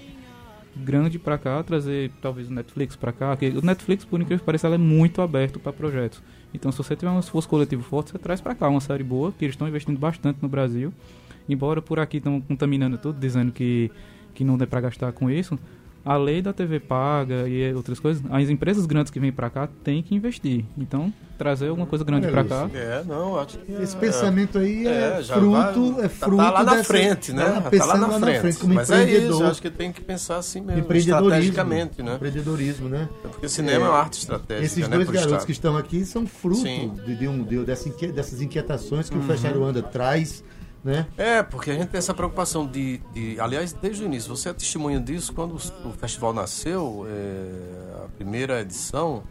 grande 0.74 1.18
pra 1.18 1.36
cá, 1.36 1.62
trazer 1.62 2.10
talvez 2.22 2.48
o 2.48 2.52
Netflix 2.54 2.96
pra 2.96 3.12
cá. 3.12 3.36
Que 3.36 3.48
o 3.48 3.60
Netflix, 3.62 4.04
por 4.06 4.18
incrível 4.20 4.38
que 4.38 4.44
pareça, 4.46 4.68
é 4.68 4.78
muito 4.78 5.20
aberto 5.20 5.60
pra 5.60 5.70
projetos. 5.72 6.22
Então, 6.54 6.70
se 6.70 6.78
você 6.78 6.94
tiver 6.94 7.10
um 7.10 7.20
esforço 7.20 7.48
coletivo 7.48 7.82
forte, 7.82 8.12
você 8.12 8.18
traz 8.18 8.40
pra 8.40 8.54
cá 8.54 8.68
uma 8.68 8.80
série 8.80 9.02
boa, 9.02 9.32
que 9.32 9.44
eles 9.44 9.54
estão 9.54 9.68
investindo 9.68 9.98
bastante 9.98 10.38
no 10.42 10.48
Brasil. 10.48 10.92
Embora 11.48 11.80
por 11.82 11.98
aqui 11.98 12.18
estão 12.18 12.40
contaminando 12.40 12.98
tudo, 12.98 13.18
dizendo 13.18 13.50
que, 13.52 13.90
que 14.34 14.44
não 14.44 14.56
dá 14.56 14.66
pra 14.66 14.80
gastar 14.80 15.12
com 15.12 15.30
isso. 15.30 15.58
A 16.04 16.16
lei 16.16 16.42
da 16.42 16.52
TV 16.52 16.80
paga 16.80 17.46
e 17.48 17.72
outras 17.74 18.00
coisas, 18.00 18.22
as 18.30 18.48
empresas 18.48 18.86
grandes 18.86 19.10
que 19.12 19.20
vêm 19.20 19.30
pra 19.30 19.48
cá 19.48 19.68
têm 19.84 20.02
que 20.02 20.14
investir. 20.16 20.64
Então, 20.76 21.12
trazer 21.38 21.68
alguma 21.68 21.86
coisa 21.86 22.04
grande 22.04 22.26
pra 22.26 22.42
Lúcio. 22.42 22.56
cá. 22.56 22.70
É, 22.76 23.04
não, 23.06 23.38
acho 23.38 23.56
que. 23.58 23.72
Esse 23.74 23.94
é- 23.96 24.00
pensamento 24.00 24.58
aí 24.58 24.84
é, 24.86 25.18
É, 25.20 25.22
fruto, 25.22 25.92
vai- 25.94 26.04
é 26.04 26.08
tá- 26.08 26.08
fruto 26.08 26.36
tá 26.38 26.50
lá 26.50 26.64
na 26.64 26.82
frente, 26.84 27.32
né? 27.32 27.44
tá 27.44 27.50
lá 27.52 27.60
Tá 27.60 27.70
pensando 27.70 27.88
lá 28.10 28.18
na 28.18 28.40
frente. 28.40 28.58
como 28.58 28.74
Mas 28.74 28.90
é 28.90 29.02
empreendedor. 29.02 29.30
isso, 29.36 29.44
acho 29.44 29.62
que 29.62 29.70
tem 29.70 29.92
que 29.92 30.00
pensar 30.00 30.36
assim 30.38 30.60
mesmo, 30.60 30.80
empreendedorismo, 30.80 31.28
estrategicamente, 31.28 32.02
né? 32.02 32.14
empreendedorismo, 32.16 32.88
né? 32.88 33.08
Porque 33.22 33.46
o 33.46 33.48
cinema 33.48 33.86
é, 33.86 33.88
uma 33.88 33.98
arte 33.98 34.18
estratégica, 34.18 34.66
Esses 34.66 34.88
né, 34.88 34.96
dois 34.96 35.08
garotos 35.08 35.30
Estado. 35.32 35.46
que 35.46 35.52
estão 35.52 35.76
aqui 35.76 36.04
são 36.04 36.26
fruto 36.26 36.62
de, 37.06 37.14
de 37.16 37.28
um, 37.28 37.44
de- 37.44 37.64
dessa 37.64 37.88
dessas 38.12 38.40
inquietações 38.42 39.08
que 39.08 39.16
o 39.16 39.20
Uhum. 39.20 39.26
Festival 39.26 39.64
Anda 39.64 39.82
traz, 39.82 40.42
né? 40.84 41.06
É, 41.16 41.42
porque 41.42 41.70
a 41.70 41.74
gente 41.74 41.88
tem 41.88 41.98
essa 41.98 42.12
preocupação 42.14 42.66
de, 42.66 42.98
de- 43.12 43.38
aliás, 43.40 43.72
desde 43.72 44.02
o 44.02 44.06
início, 44.06 44.34
você 44.34 44.48
é 44.48 44.52
testemunha 44.52 44.98
disso, 45.00 45.32
quando 45.32 45.54
o 45.54 45.92
festival 45.92 46.32
nasceu, 46.32 47.06
é, 47.08 48.04
a 48.04 48.08
primeira 48.16 48.60
edição, 48.60 49.22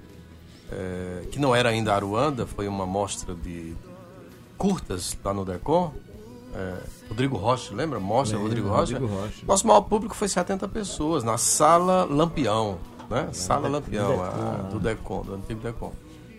é, 0.72 1.24
que 1.31 1.39
não 1.39 1.53
era 1.55 1.70
ainda 1.70 1.93
Aruanda, 1.93 2.46
foi 2.48 2.67
uma 2.67 2.86
mostra 2.86 3.36
de 3.36 3.75
curtas 4.58 5.17
lá 5.24 5.34
no 5.34 5.43
Decon, 5.43 5.93
é, 6.53 6.77
Rodrigo 7.10 7.38
Rocha, 7.38 7.74
lembra? 7.74 8.00
Mostra 8.00 8.38
Lembro, 8.38 8.50
Rodrigo 8.50 8.70
Rocha. 8.70 8.93
Rodrigo 9.00 9.22
Rocha. 9.22 9.46
Nosso 9.48 9.67
maior 9.67 9.81
público 9.81 10.15
foi 10.15 10.27
70 10.27 10.67
pessoas, 10.67 11.24
na 11.24 11.38
Sala 11.38 12.05
Lampião, 12.05 12.77
né? 13.10 13.29
Sala 13.34 13.67
Lampião, 13.67 14.22
a- 14.24 14.67
do 14.72 14.79
Decon, 14.79 15.22
do 15.24 15.36
antigo 15.36 15.60
Decon. 15.62 15.91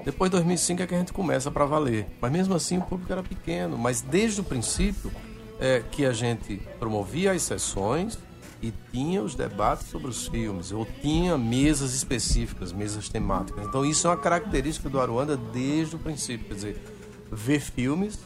Depois 0.04 0.30
de 0.30 0.36
2005 0.36 0.82
é 0.82 0.86
que 0.86 0.94
a 0.94 0.98
gente 0.98 1.12
começa 1.12 1.50
para 1.50 1.64
valer. 1.64 2.06
Mas 2.20 2.32
mesmo 2.32 2.54
assim 2.54 2.78
o 2.78 2.82
público 2.82 3.12
era 3.12 3.22
pequeno. 3.22 3.76
Mas 3.78 4.00
desde 4.00 4.40
o 4.40 4.44
princípio 4.44 5.10
é, 5.60 5.82
que 5.90 6.04
a 6.04 6.12
gente 6.12 6.60
promovia 6.78 7.32
as 7.32 7.42
sessões 7.42 8.18
e 8.60 8.72
tinha 8.92 9.22
os 9.22 9.34
debates 9.34 9.88
sobre 9.88 10.08
os 10.08 10.26
filmes, 10.28 10.70
ou 10.70 10.86
tinha 11.00 11.36
mesas 11.36 11.94
específicas, 11.94 12.72
mesas 12.72 13.08
temáticas. 13.08 13.66
Então 13.66 13.84
isso 13.84 14.06
é 14.06 14.10
uma 14.10 14.16
característica 14.16 14.88
do 14.88 15.00
Aruanda 15.00 15.36
desde 15.36 15.96
o 15.96 15.98
princípio. 15.98 16.46
Quer 16.46 16.54
dizer, 16.54 16.84
ver 17.30 17.60
filmes, 17.60 18.18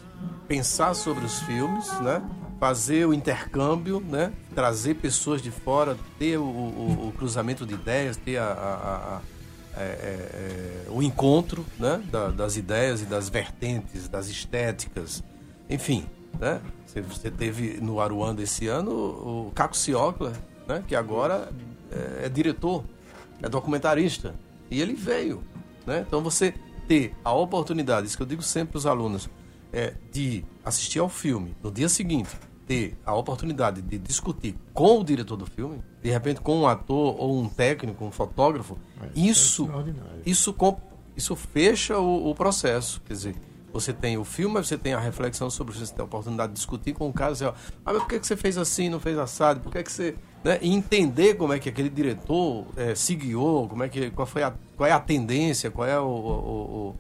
pensar 0.47 0.95
sobre 0.95 1.25
os 1.25 1.41
filmes, 1.41 1.89
né? 2.01 2.23
fazer 2.59 3.07
o 3.07 3.13
intercâmbio, 3.13 4.01
né? 4.01 4.33
trazer 4.55 4.95
pessoas 4.95 5.43
de 5.43 5.51
fora, 5.51 5.97
ter 6.19 6.39
o, 6.39 6.43
o- 6.43 7.09
o 7.09 7.13
cruzamento 7.17 7.67
de 7.67 7.75
ideias, 7.75 8.17
ter 8.17 8.39
a- 8.39 8.45
a- 8.45 9.17
a- 9.17 9.21
é, 9.77 9.83
é, 9.83 10.87
é, 10.87 10.91
o 10.91 11.03
encontro 11.03 11.65
né? 11.79 12.03
da- 12.11 12.29
das 12.29 12.57
ideias 12.57 13.03
e 13.03 13.05
das 13.05 13.29
vertentes, 13.29 14.09
das 14.09 14.29
estéticas, 14.29 15.23
enfim. 15.69 16.07
Né? 16.39 16.61
Você, 17.09 17.31
teve 17.31 17.79
no 17.81 18.01
Aruanda 18.01 18.43
esse 18.43 18.67
ano 18.67 18.93
o 18.93 19.53
Caco 19.55 19.77
Ciocla, 19.77 20.33
né? 20.67 20.83
que 20.87 20.95
agora 20.95 21.51
é, 21.91 22.27
é 22.27 22.29
diretor, 22.29 22.85
é 23.43 23.49
documentarista, 23.49 24.35
e 24.71 24.81
ele 24.81 24.95
veio. 24.95 25.43
Né? 25.87 26.05
Então 26.07 26.23
você 26.23 26.55
ter 26.89 27.15
a 27.25 27.33
oportunidade, 27.33 28.07
isso 28.07 28.17
que 28.17 28.23
eu 28.23 28.27
digo 28.27 28.43
sempre 28.43 28.73
para 28.73 28.79
os 28.79 28.87
alunos, 28.87 29.29
é, 29.73 29.95
de 30.13 30.45
assistir 30.65 30.99
ao 30.99 31.09
filme 31.09 31.55
no 31.63 31.71
dia 31.71 31.89
seguinte, 31.89 32.31
ter 32.67 32.97
a 33.05 33.15
oportunidade 33.15 33.83
de 33.83 33.99
discutir 33.99 34.57
com 34.73 35.01
o 35.01 35.05
diretor 35.05 35.37
do 35.37 35.47
filme, 35.47 35.83
de 36.07 36.13
repente 36.13 36.41
com 36.41 36.61
um 36.61 36.67
ator 36.69 37.17
ou 37.19 37.37
um 37.37 37.49
técnico, 37.49 38.05
um 38.05 38.13
fotógrafo, 38.13 38.79
isso, 39.15 39.65
extraordinário. 39.65 40.23
isso, 40.25 40.55
isso 41.17 41.35
fecha 41.35 41.99
o, 41.99 42.31
o 42.31 42.35
processo. 42.35 43.03
Quer 43.05 43.13
dizer, 43.15 43.37
você 43.73 43.93
tem 43.93 44.17
o 44.17 44.23
filme, 44.25 44.55
mas 44.55 44.69
você 44.69 44.79
tem 44.79 44.95
a 44.95 45.01
reflexão 45.01 45.51
sobre 45.51 45.75
você 45.77 45.93
tem 45.93 46.03
a 46.03 46.05
oportunidade 46.05 46.53
de 46.53 46.57
discutir 46.59 46.93
com 46.95 47.09
o 47.09 47.13
cara, 47.13 47.35
ó, 47.43 47.49
ah, 47.85 47.93
mas 47.93 47.99
por 47.99 48.07
que, 48.09 48.21
que 48.21 48.27
você 48.27 48.37
fez 48.37 48.57
assim, 48.57 48.89
não 48.89 49.01
fez 49.01 49.19
assado? 49.19 49.59
Por 49.59 49.73
que, 49.73 49.83
que 49.83 49.91
você. 49.91 50.15
Né? 50.45 50.61
E 50.63 50.73
entender 50.73 51.35
como 51.35 51.53
é 51.53 51.59
que 51.59 51.69
aquele 51.69 51.89
diretor 51.91 52.65
eh, 52.77 52.95
se 52.95 53.17
guiou, 53.17 53.67
como 53.69 53.83
é 53.83 53.89
que, 53.89 54.11
qual, 54.13 54.27
foi 54.27 54.45
a, 54.45 54.55
qual 54.77 54.89
é 54.89 54.93
a 54.93 55.01
tendência, 55.01 55.73
qual 55.73 55.89
é 55.89 55.99
o, 55.99 56.05
o- 56.05 56.09
o- 56.91 56.97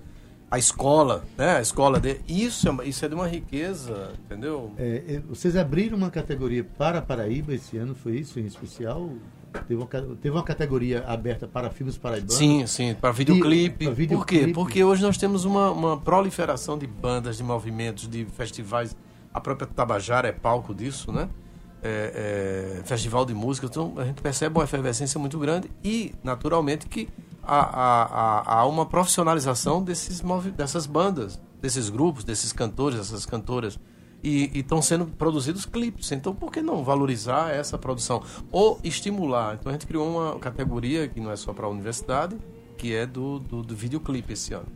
a 0.51 0.59
escola, 0.59 1.25
né? 1.37 1.57
A 1.57 1.61
escola 1.61 1.99
dele. 1.99 2.21
Isso 2.29 2.69
é, 2.69 2.89
isso 2.89 3.05
é 3.05 3.09
de 3.09 3.15
uma 3.15 3.27
riqueza, 3.27 4.13
entendeu? 4.25 4.73
É, 4.79 5.03
é, 5.09 5.21
vocês 5.21 5.57
abriram 5.57 5.97
uma 5.97 6.11
categoria 6.11 6.65
para 6.65 7.03
Paraíba 7.03 7.53
esse 7.55 7.77
ano, 7.77 7.95
foi 7.95 8.17
isso 8.17 8.39
em 8.39 8.47
especial? 8.47 9.11
Teve 9.67 9.81
uma, 9.81 9.87
teve 9.87 10.31
uma 10.31 10.43
categoria 10.43 11.05
aberta 11.07 11.49
para 11.49 11.71
filmes 11.71 11.97
paraibanos? 11.97 12.35
Sim, 12.35 12.67
sim, 12.67 12.95
para 12.95 13.11
videoclipe. 13.11 13.87
pra 13.87 13.89
Por 13.89 13.95
quê? 13.95 14.03
videoclipe. 14.03 14.53
Porque 14.53 14.85
hoje 14.85 15.03
nós 15.03 15.17
temos 15.17 15.45
uma, 15.45 15.71
uma 15.71 15.97
proliferação 15.97 16.79
de 16.79 16.87
bandas, 16.87 17.39
de 17.39 17.43
movimentos, 17.43 18.09
de 18.09 18.25
festivais. 18.27 18.95
A 19.33 19.41
própria 19.41 19.67
Tabajara 19.67 20.29
é 20.29 20.33
palco 20.33 20.75
disso, 20.75 21.11
né? 21.11 21.29
É, 21.83 22.79
é, 22.81 22.83
festival 22.85 23.25
de 23.25 23.35
música. 23.35 23.67
Então 23.67 23.95
a 23.97 24.05
gente 24.05 24.21
percebe 24.21 24.57
uma 24.59 24.65
efervescência 24.65 25.19
muito 25.19 25.39
grande 25.39 25.71
e, 25.83 26.15
naturalmente, 26.23 26.87
que 26.87 27.09
há, 27.47 28.43
há- 28.51 28.59
há 28.61 28.67
uma 28.67 28.85
profissionalização 28.87 29.83
desses, 29.83 30.23
dessas 30.57 30.87
bandas, 30.87 31.41
desses 31.61 31.89
grupos, 31.89 32.25
desses 32.25 32.53
cantores, 32.53 32.99
dessas 32.99 33.25
cantoras. 33.27 33.79
E 34.23 34.51
estão 34.59 34.83
sendo 34.83 35.07
produzidos 35.07 35.65
clipes. 35.67 36.11
Então, 36.11 36.35
por 36.35 36.51
que 36.51 36.61
não 36.61 36.83
valorizar 36.83 37.51
essa 37.55 37.79
produção? 37.79 38.23
Ou 38.51 38.81
estimular. 38.83 39.55
Então, 39.61 39.71
a 39.71 39.73
gente 39.73 39.87
criou 39.87 40.09
uma 40.09 40.39
categoria 40.39 41.07
que 41.07 41.21
não 41.21 41.31
é 41.31 41.37
só 41.37 41.53
para 41.53 41.67
a 41.67 41.69
universidade, 41.69 42.37
que 42.77 42.95
é 42.95 43.07
do, 43.07 43.39
do, 43.39 43.63
do 43.63 43.77
videoclipe 43.77 44.33
esse 44.33 44.53
ano. 44.53 44.67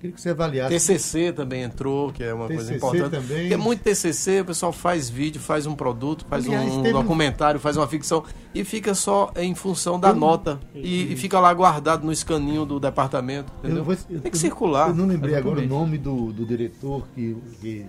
Queria 0.00 0.14
que 0.14 0.20
você 0.20 0.30
avaliasse. 0.30 0.70
TCC 0.74 1.32
também 1.32 1.62
entrou, 1.62 2.12
que 2.12 2.22
é 2.22 2.32
uma 2.32 2.46
coisa 2.46 2.62
TCC 2.72 2.76
importante. 2.76 3.10
também. 3.10 3.38
Porque 3.40 3.54
é 3.54 3.56
muito 3.56 3.82
TCC, 3.82 4.40
o 4.42 4.44
pessoal 4.44 4.72
faz 4.72 5.10
vídeo, 5.10 5.40
faz 5.40 5.66
um 5.66 5.74
produto, 5.74 6.24
faz 6.28 6.46
Aliás, 6.46 6.70
um 6.70 6.80
um- 6.86 6.92
documentário, 6.92 7.58
faz 7.58 7.76
uma 7.76 7.86
ficção 7.88 8.22
e 8.54 8.62
fica 8.64 8.94
só 8.94 9.32
em 9.36 9.54
função 9.56 9.98
da 9.98 10.10
Eu- 10.10 10.14
nota 10.14 10.60
e, 10.74 11.12
e 11.12 11.16
fica 11.16 11.40
lá 11.40 11.52
guardado 11.52 12.04
no 12.04 12.12
escaninho 12.12 12.64
do 12.64 12.78
departamento, 12.78 13.52
entendeu? 13.58 13.78
Eu 13.78 13.84
vou- 13.84 13.94
eu- 13.94 14.20
Tem 14.20 14.30
que 14.30 14.36
eu- 14.36 14.40
circular. 14.40 14.88
Eu 14.90 14.94
não 14.94 15.06
lembrei 15.06 15.34
agora 15.34 15.58
o 15.60 15.66
nome 15.66 15.98
do, 15.98 16.32
do 16.32 16.46
diretor 16.46 17.04
que, 17.14 17.36
que 17.60 17.86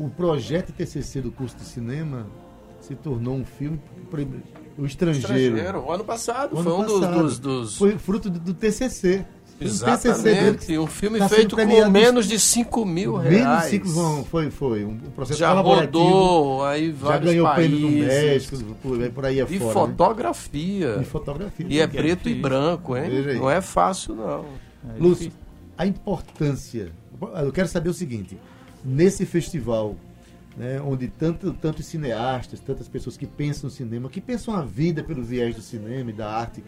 o 0.00 0.08
projeto 0.08 0.72
TCC 0.72 1.20
do 1.20 1.30
curso 1.30 1.56
de 1.56 1.64
cinema 1.64 2.26
se 2.80 2.94
tornou 2.94 3.34
um 3.34 3.44
filme 3.44 3.78
o 4.78 4.86
estrangeiro. 4.86 5.56
Estrangeiro. 5.56 5.80
O 5.84 5.92
ano 5.92 6.04
passado 6.04 6.58
O 6.58 6.62
foi 6.62 6.72
ano 6.72 6.82
um 6.82 6.86
dos- 6.86 7.00
passado. 7.00 7.22
dos, 7.22 7.38
dos- 7.38 7.76
Foi 7.76 7.98
fruto 7.98 8.30
do, 8.30 8.38
do 8.38 8.54
TCC. 8.54 9.26
Dele 9.58 9.70
Exatamente. 9.72 10.78
Um 10.78 10.86
filme 10.86 11.18
tá 11.18 11.28
feito 11.28 11.56
com 11.56 11.90
menos 11.90 12.26
de 12.28 12.38
5 12.38 12.84
mil 12.84 13.14
menos 13.18 13.28
de 13.30 13.36
reais. 13.38 13.70
cinco 13.70 13.88
vão- 13.88 14.24
foi 14.24 14.50
foi 14.50 14.84
um 14.84 14.96
processo 15.16 15.38
Já 15.38 15.48
colaborativo. 15.50 15.98
rodou, 16.04 16.64
aí 16.64 16.90
já 16.92 16.96
vários 16.96 17.30
ganhou 17.32 17.46
países. 17.46 17.70
prêmio 17.80 17.90
no 17.90 18.06
México, 18.06 18.56
por, 18.80 19.10
por 19.10 19.26
aí 19.26 19.36
E 19.36 19.40
afora. 19.40 19.64
né? 19.64 19.72
fotografia. 19.72 20.98
E 21.00 21.04
fotografia. 21.04 21.66
E 21.68 21.80
é 21.80 21.86
Que 21.88 21.96
preto 21.96 22.20
e 22.28 22.34
difícil. 22.34 22.42
branco, 22.42 22.96
hein? 22.96 23.10
Não 23.36 23.50
é 23.50 23.60
fácil, 23.60 24.14
não. 24.14 24.44
É 24.96 24.98
Lúcio, 25.00 25.32
a 25.76 25.84
importância. 25.86 26.92
Eu 27.44 27.50
quero 27.52 27.66
saber 27.68 27.88
o 27.88 27.94
seguinte: 27.94 28.38
nesse 28.84 29.26
festival, 29.26 29.96
né, 30.56 30.80
onde 30.80 31.08
tanto, 31.08 31.52
tantos 31.52 31.86
cineastas, 31.86 32.60
tantas 32.60 32.86
pessoas 32.88 33.16
que 33.16 33.26
pensam 33.26 33.68
no 33.68 33.70
cinema, 33.74 34.08
que 34.08 34.20
pensam 34.20 34.54
a 34.54 34.62
vida 34.62 35.02
pelo 35.02 35.22
viés 35.22 35.54
do 35.56 35.62
cinema 35.62 36.10
e 36.10 36.12
da 36.12 36.30
arte, 36.30 36.62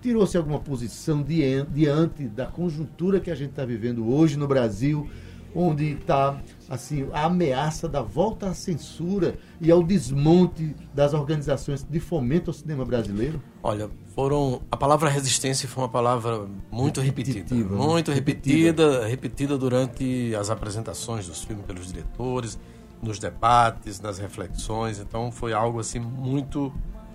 tirou-se 0.00 0.36
alguma 0.36 0.60
posição 0.60 1.22
diante 1.22 2.24
da 2.24 2.46
conjuntura 2.46 3.20
que 3.20 3.30
a 3.30 3.34
gente 3.34 3.50
está 3.50 3.64
vivendo 3.64 4.08
hoje 4.08 4.36
no 4.36 4.46
Brasil, 4.46 5.08
onde 5.54 5.92
está 5.92 6.38
assim 6.68 7.08
a 7.12 7.24
ameaça 7.24 7.88
da 7.88 8.02
volta 8.02 8.48
à 8.48 8.54
censura 8.54 9.38
e 9.60 9.70
ao 9.70 9.82
desmonte 9.82 10.76
das 10.92 11.14
organizações 11.14 11.82
de 11.82 11.98
fomento 11.98 12.50
ao 12.50 12.54
cinema 12.54 12.84
brasileiro? 12.84 13.42
Olha, 13.62 13.88
foram 14.14 14.60
a 14.70 14.76
palavra 14.76 15.08
resistência 15.08 15.68
foi 15.68 15.82
uma 15.82 15.88
palavra 15.88 16.46
muito 16.70 17.00
repetida, 17.00 17.54
né? 17.54 17.64
muito 17.64 18.12
repetida, 18.12 19.06
repetida 19.06 19.56
durante 19.56 20.34
as 20.34 20.50
apresentações 20.50 21.26
dos 21.26 21.42
filmes 21.42 21.64
pelos 21.64 21.88
diretores, 21.88 22.58
nos 23.02 23.18
debates, 23.18 24.00
nas 24.00 24.18
reflexões. 24.18 24.98
Então 24.98 25.32
foi 25.32 25.52
algo 25.52 25.80
assim 25.80 25.98
muito 25.98 26.72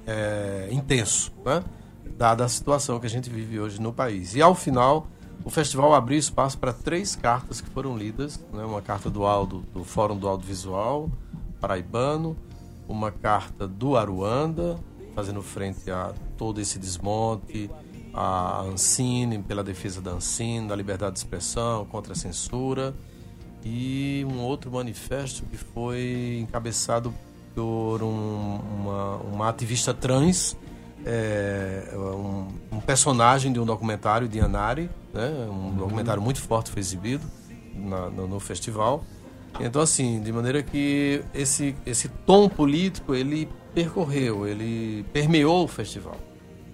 é, 0.08 0.68
intenso, 0.72 1.32
né? 1.46 1.64
Dada 2.18 2.46
a 2.46 2.50
situação 2.50 3.00
que 3.00 3.06
a 3.06 3.10
gente 3.10 3.30
vive 3.30 3.60
hoje 3.60 3.82
no 3.82 3.92
país. 3.92 4.36
E 4.36 4.42
ao 4.42 4.56
final 4.56 5.08
o 5.44 5.50
festival 5.50 5.94
abriu 5.94 6.20
espaço 6.20 6.58
para 6.58 6.72
três 6.72 7.16
cartas 7.16 7.62
que 7.62 7.70
foram 7.70 7.98
lidas, 7.98 8.40
né? 8.54 8.64
uma 8.64 8.82
carta 8.82 9.10
do, 9.10 9.26
Aldo, 9.26 9.66
do 9.74 9.84
Fórum 9.84 10.16
do 10.16 10.28
Audiovisual 10.28 11.10
Paraibano, 11.60 12.36
uma 12.88 13.12
carta 13.12 13.68
do 13.68 13.96
Aruanda, 13.96 14.78
fazendo 15.16 15.42
frente 15.42 15.90
a 15.90 16.14
todo 16.38 16.60
esse 16.60 16.78
desmonte, 16.78 17.70
a 18.14 18.62
Ancine, 18.62 19.40
pela 19.40 19.64
defesa 19.64 20.02
da 20.02 20.12
Ancine, 20.12 20.68
da 20.68 20.76
liberdade 20.76 21.14
de 21.14 21.20
expressão, 21.20 21.86
contra 21.86 22.14
a 22.14 22.16
censura, 22.16 22.94
e 23.64 24.26
um 24.30 24.40
outro 24.42 24.72
manifesto 24.72 25.46
que 25.46 25.58
foi 25.58 26.40
encabeçado 26.42 27.14
por 27.56 28.02
um, 28.02 28.60
uma, 28.80 29.16
uma 29.18 29.50
ativista 29.50 29.94
trans, 29.94 30.58
é, 31.06 31.94
um, 31.96 32.48
um, 32.72 32.80
personagem 32.80 33.52
de 33.52 33.60
um 33.60 33.66
documentário 33.66 34.28
de 34.28 34.40
Anari, 34.40 34.90
né? 35.14 35.30
um 35.50 35.76
documentário 35.76 36.22
muito 36.22 36.42
forte 36.42 36.72
foi 36.72 36.80
exibido 36.80 37.26
na, 37.76 38.10
no, 38.10 38.28
no, 38.28 38.40
festival. 38.40 39.04
Então, 39.60 39.82
assim, 39.82 40.22
de 40.22 40.32
maneira 40.32 40.64
que 40.64 41.24
esse, 41.34 41.76
esse 41.86 42.08
tom 42.26 42.48
político 42.48 43.14
ele 43.14 43.50
percorreu, 43.74 44.48
ele 44.48 45.06
permeou 45.12 45.66
o 45.66 45.68
festival, 45.68 46.18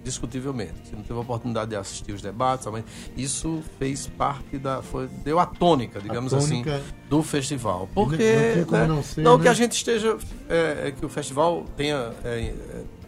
discutivelmente. 0.04 0.74
Você 0.84 0.96
não 0.96 1.02
teve 1.02 1.13
a 1.13 1.22
oportunidade 1.22 1.72
de 1.72 1.76
assistir 1.76 2.12
os 2.12 2.22
debates, 2.22 2.68
isso 3.16 3.63
fez 3.80 4.08
parte 4.08 4.58
da. 4.58 4.82
Foi, 4.82 5.08
deu 5.24 5.40
a 5.40 5.46
tônica, 5.46 6.00
digamos 6.00 6.34
a 6.34 6.40
tônica... 6.40 6.76
assim, 6.76 6.84
do 7.10 7.24
festival. 7.24 7.90
Porque. 7.94 8.66
Não, 8.70 8.88
não, 8.88 8.96
né, 8.98 9.02
ser, 9.02 9.22
não 9.22 9.38
né? 9.38 9.44
que 9.44 9.50
a 9.50 9.54
gente 9.54 9.74
esteja. 9.74 10.18
É, 10.50 10.94
que 10.98 11.06
o 11.06 11.10
festival 11.10 11.66
tenha. 11.76 12.12
É, 12.24 12.54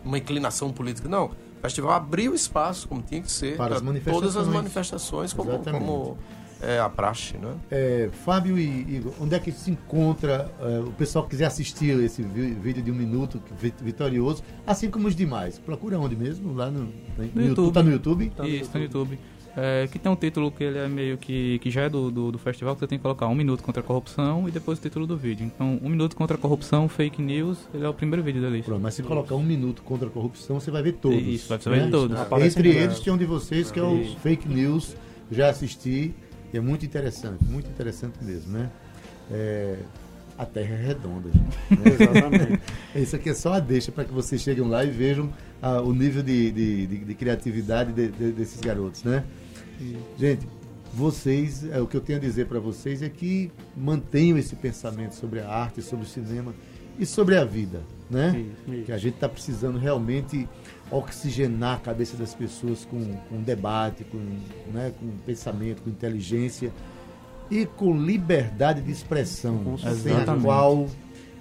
uma 0.03 0.17
inclinação 0.17 0.71
política. 0.71 1.07
Não. 1.07 1.25
O 1.27 1.62
festival 1.62 1.91
abriu 1.91 2.33
espaço, 2.33 2.88
como 2.88 3.01
tinha 3.01 3.21
que 3.21 3.31
ser, 3.31 3.57
para, 3.57 3.81
para 3.81 4.13
todas 4.13 4.38
as 4.38 4.47
manifestações, 4.47 5.33
como, 5.33 5.59
como 5.59 6.17
é 6.62 6.79
a 6.79 6.89
praxe. 6.89 7.38
Né? 7.38 7.55
É, 7.69 8.09
Fábio 8.25 8.57
e 8.57 8.95
Igor, 8.95 9.13
onde 9.19 9.35
é 9.35 9.39
que 9.39 9.51
se 9.51 9.71
encontra 9.71 10.51
é, 10.59 10.79
o 10.79 10.91
pessoal 10.91 11.23
que 11.23 11.31
quiser 11.31 11.45
assistir 11.45 11.97
esse 12.03 12.21
vídeo 12.21 12.83
de 12.83 12.91
um 12.91 12.95
minuto 12.95 13.41
vitorioso, 13.81 14.43
assim 14.65 14.89
como 14.89 15.07
os 15.07 15.15
demais? 15.15 15.57
Procura 15.57 15.99
onde 15.99 16.15
mesmo? 16.15 16.53
Lá 16.53 16.69
no, 16.69 16.81
no, 16.81 16.89
no 17.17 17.23
YouTube. 17.23 17.45
YouTube. 17.47 17.73
Tá 17.73 17.83
no 17.83 17.91
YouTube? 17.91 18.29
Tá 18.35 18.43
no 18.43 18.49
Isso, 18.49 18.77
YouTube. 18.77 18.77
no 18.77 18.83
YouTube. 18.83 19.19
É, 19.57 19.88
que 19.91 19.97
tem 19.97 20.12
um 20.12 20.15
título 20.15 20.51
que 20.51 20.63
ele 20.63 20.77
é 20.77 20.88
meio 20.88 21.17
que, 21.17 21.59
que 21.59 21.71
já 21.71 21.81
é 21.81 21.89
do, 21.89 22.12
do, 22.12 22.31
do, 22.31 22.38
festival, 22.38 22.75
que 22.75 22.81
você 22.81 22.88
tem 22.88 22.97
que 22.97 23.01
colocar 23.01 23.27
um 23.27 23.35
minuto 23.35 23.63
contra 23.63 23.81
a 23.81 23.83
corrupção 23.83 24.47
e 24.47 24.51
depois 24.51 24.79
o 24.79 24.81
título 24.81 25.07
do 25.07 25.17
vídeo. 25.17 25.45
Então, 25.45 25.79
um 25.81 25.89
minuto 25.89 26.15
contra 26.15 26.38
a 26.38 26.39
corrupção, 26.39 26.88
fake 26.88 27.21
news, 27.21 27.57
ele 27.73 27.83
é 27.83 27.89
o 27.89 27.93
primeiro 27.93 28.23
vídeo 28.23 28.41
da 28.41 28.49
lista. 28.49 28.69
Pronto, 28.69 28.81
mas 28.81 28.93
se 28.93 29.03
colocar 29.03 29.35
um 29.35 29.43
minuto 29.43 29.81
contra 29.81 30.07
a 30.07 30.12
corrupção, 30.12 30.59
você 30.59 30.69
vai 30.69 30.83
ver 30.83 30.93
todos. 30.93 31.21
Isso, 31.21 31.47
você 31.47 31.69
vai 31.69 31.79
ver 31.79 31.85
né? 31.85 31.91
todos. 31.91 32.17
Entre 32.43 32.69
eles 32.69 32.99
tem 32.99 33.12
um 33.12 33.17
de 33.17 33.25
vocês 33.25 33.71
que 33.71 33.79
é 33.79 33.83
o 33.83 34.03
fake 34.21 34.47
news, 34.47 34.95
já 35.31 35.49
assisti, 35.49 36.13
e 36.53 36.57
é 36.57 36.62
muito 36.62 36.85
interessante, 36.85 37.43
muito 37.43 37.69
interessante 37.69 38.23
mesmo, 38.23 38.53
né? 38.53 38.69
É, 39.31 39.77
a 40.39 40.45
Terra 40.45 40.73
é 40.73 40.86
redonda, 40.88 41.30
gente. 41.30 42.02
Exatamente. 42.02 42.62
Isso 42.95 43.15
aqui 43.17 43.30
é 43.30 43.34
só 43.34 43.56
a 43.56 43.60
deixa 43.60 43.91
para 43.91 44.06
que 44.06 44.13
vocês 44.13 44.41
cheguem 44.41 44.65
lá 44.65 44.86
e 44.86 44.89
vejam 44.89 45.30
ah, 45.62 45.82
o 45.82 45.93
nível 45.93 46.23
de, 46.23 46.49
de, 46.49 46.88
de, 46.88 46.97
de 47.04 47.13
criatividade 47.13 47.91
de, 47.91 48.08
desses 48.32 48.62
garotos, 48.62 49.04
né? 49.04 49.25
Gente, 50.17 50.47
vocês, 50.93 51.69
é, 51.69 51.82
o 51.82 51.88
que 51.88 51.97
eu 51.97 52.02
tenho 52.02 52.19
a 52.19 52.21
dizer 52.21 52.47
para 52.47 52.58
vocês 52.58 53.02
é 53.02 53.10
que 53.10 53.52
mantenham 53.75 54.38
esse 54.38 54.56
pensamento 54.56 55.13
sobre 55.13 55.41
a 55.41 55.49
arte, 55.49 55.82
sobre 55.82 56.06
o 56.06 56.08
cinema 56.08 56.56
e 56.97 57.06
sobre 57.06 57.36
a 57.36 57.43
vida, 57.43 57.82
né? 58.10 58.30
Isso, 58.38 58.73
isso. 58.75 58.86
Que 58.86 58.91
a 58.93 58.97
gente 58.97 59.15
está 59.15 59.28
precisando 59.28 59.78
realmente 59.78 60.47
oxigenar 60.89 61.75
a 61.75 61.80
cabeça 61.80 62.15
das 62.15 62.34
pessoas 62.34 62.86
com, 62.86 63.13
com 63.30 63.41
debate, 63.41 64.06
com, 64.06 64.17
né, 64.71 64.93
com 64.97 65.10
pensamento, 65.25 65.82
com 65.82 65.89
inteligência 65.89 66.71
e 67.49 67.65
com 67.65 67.95
liberdade 67.95 68.81
de 68.81 68.91
expressão, 68.91 69.77
sem 69.77 70.15
a 70.15 70.25
qual 70.41 70.88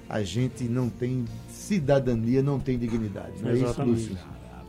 a 0.09 0.23
gente 0.23 0.65
não 0.65 0.89
tem 0.89 1.25
cidadania, 1.51 2.43
não 2.43 2.59
tem 2.59 2.79
dignidade. 2.79 3.43
Não 3.43 3.51
é 3.51 3.55
isso, 3.55 3.83
Lúcio? 3.83 4.19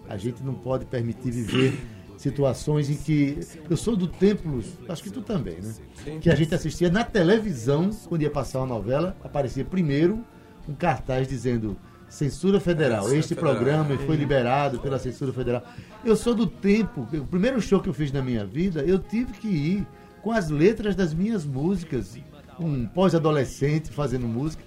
A 0.08 0.18
gente 0.18 0.44
não 0.44 0.54
pode 0.54 0.86
permitir 0.86 1.32
viver 1.32 1.80
situações 2.18 2.90
em 2.90 2.96
que 2.96 3.40
eu 3.70 3.78
sou 3.78 3.96
do 3.96 4.08
tempo, 4.08 4.62
acho 4.90 5.04
que 5.04 5.10
tu 5.10 5.22
também, 5.22 5.56
né? 5.62 5.74
Sim. 6.04 6.20
Que 6.20 6.30
a 6.30 6.36
gente 6.36 6.54
assistia 6.54 6.90
na 6.90 7.04
televisão, 7.04 7.90
quando 8.10 8.24
ia 8.24 8.30
passar 8.30 8.60
uma 8.60 8.68
novela, 8.68 9.16
aparecia 9.24 9.64
primeiro 9.64 10.24
um 10.68 10.74
cartaz 10.74 11.28
dizendo 11.28 11.78
Censura 12.10 12.60
Federal. 12.60 13.04
Censura 13.04 13.20
este 13.20 13.36
federal. 13.36 13.56
programa 13.56 13.98
foi 14.00 14.18
liberado 14.18 14.80
pela 14.80 15.00
Censura 15.00 15.32
Federal. 15.32 15.64
Eu 16.04 16.16
sou 16.18 16.36
do 16.36 16.46
tempo, 16.46 17.08
o 17.14 17.26
primeiro 17.26 17.62
show 17.62 17.80
que 17.80 17.88
eu 17.88 17.94
fiz 17.94 18.12
na 18.12 18.22
minha 18.22 18.46
vida, 18.46 18.82
eu 18.82 19.00
tive 19.00 19.32
que 19.34 19.48
ir 19.48 19.88
com 20.22 20.32
as 20.32 20.50
letras 20.50 20.96
das 20.96 21.14
minhas 21.14 21.46
músicas, 21.46 22.18
um 22.60 22.86
pós-adolescente 22.88 23.90
fazendo 23.92 24.28
música, 24.28 24.64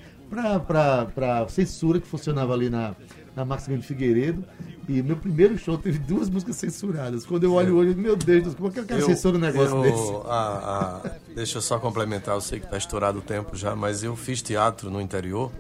para 0.66 1.42
a 1.42 1.48
censura 1.48 2.00
que 2.00 2.06
funcionava 2.06 2.54
ali 2.54 2.70
na, 2.70 2.94
na 3.36 3.44
Maximiliano 3.44 3.86
Figueiredo. 3.86 4.44
E 4.88 5.02
meu 5.02 5.16
primeiro 5.16 5.56
show 5.56 5.78
teve 5.78 5.98
duas 5.98 6.28
músicas 6.28 6.56
censuradas. 6.56 7.24
Quando 7.24 7.44
eu 7.44 7.54
olho 7.54 7.76
hoje, 7.76 7.90
eu, 7.90 7.96
meu 7.96 8.16
Deus, 8.16 8.54
como 8.54 8.68
é 8.68 8.72
que 8.72 8.80
eu 8.80 8.84
quero 8.84 9.04
censura 9.04 9.36
um 9.36 9.40
negócio 9.40 9.76
eu, 9.76 9.82
desse? 9.82 10.12
A, 10.26 11.00
a, 11.04 11.10
deixa 11.34 11.58
eu 11.58 11.62
só 11.62 11.78
complementar, 11.78 12.34
eu 12.34 12.40
sei 12.40 12.58
que 12.58 12.66
está 12.66 12.76
estourado 12.76 13.18
o 13.18 13.22
tempo 13.22 13.56
já, 13.56 13.76
mas 13.76 14.02
eu 14.02 14.16
fiz 14.16 14.42
teatro 14.42 14.90
no 14.90 15.00
interior 15.00 15.52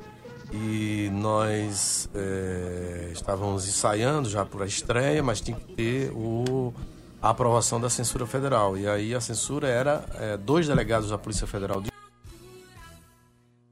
e 0.52 1.08
nós 1.12 2.10
é, 2.14 3.10
estávamos 3.12 3.66
ensaiando 3.66 4.28
já 4.28 4.44
por 4.44 4.62
a 4.62 4.66
estreia, 4.66 5.22
mas 5.22 5.40
tinha 5.40 5.56
que 5.56 5.72
ter 5.74 6.10
o, 6.10 6.74
a 7.22 7.30
aprovação 7.30 7.80
da 7.80 7.88
censura 7.88 8.26
federal. 8.26 8.76
E 8.76 8.88
aí 8.88 9.14
a 9.14 9.20
censura 9.20 9.68
era 9.68 10.04
é, 10.16 10.36
dois 10.36 10.66
delegados 10.66 11.10
da 11.10 11.16
Polícia 11.16 11.46
Federal 11.46 11.80
de 11.80 11.90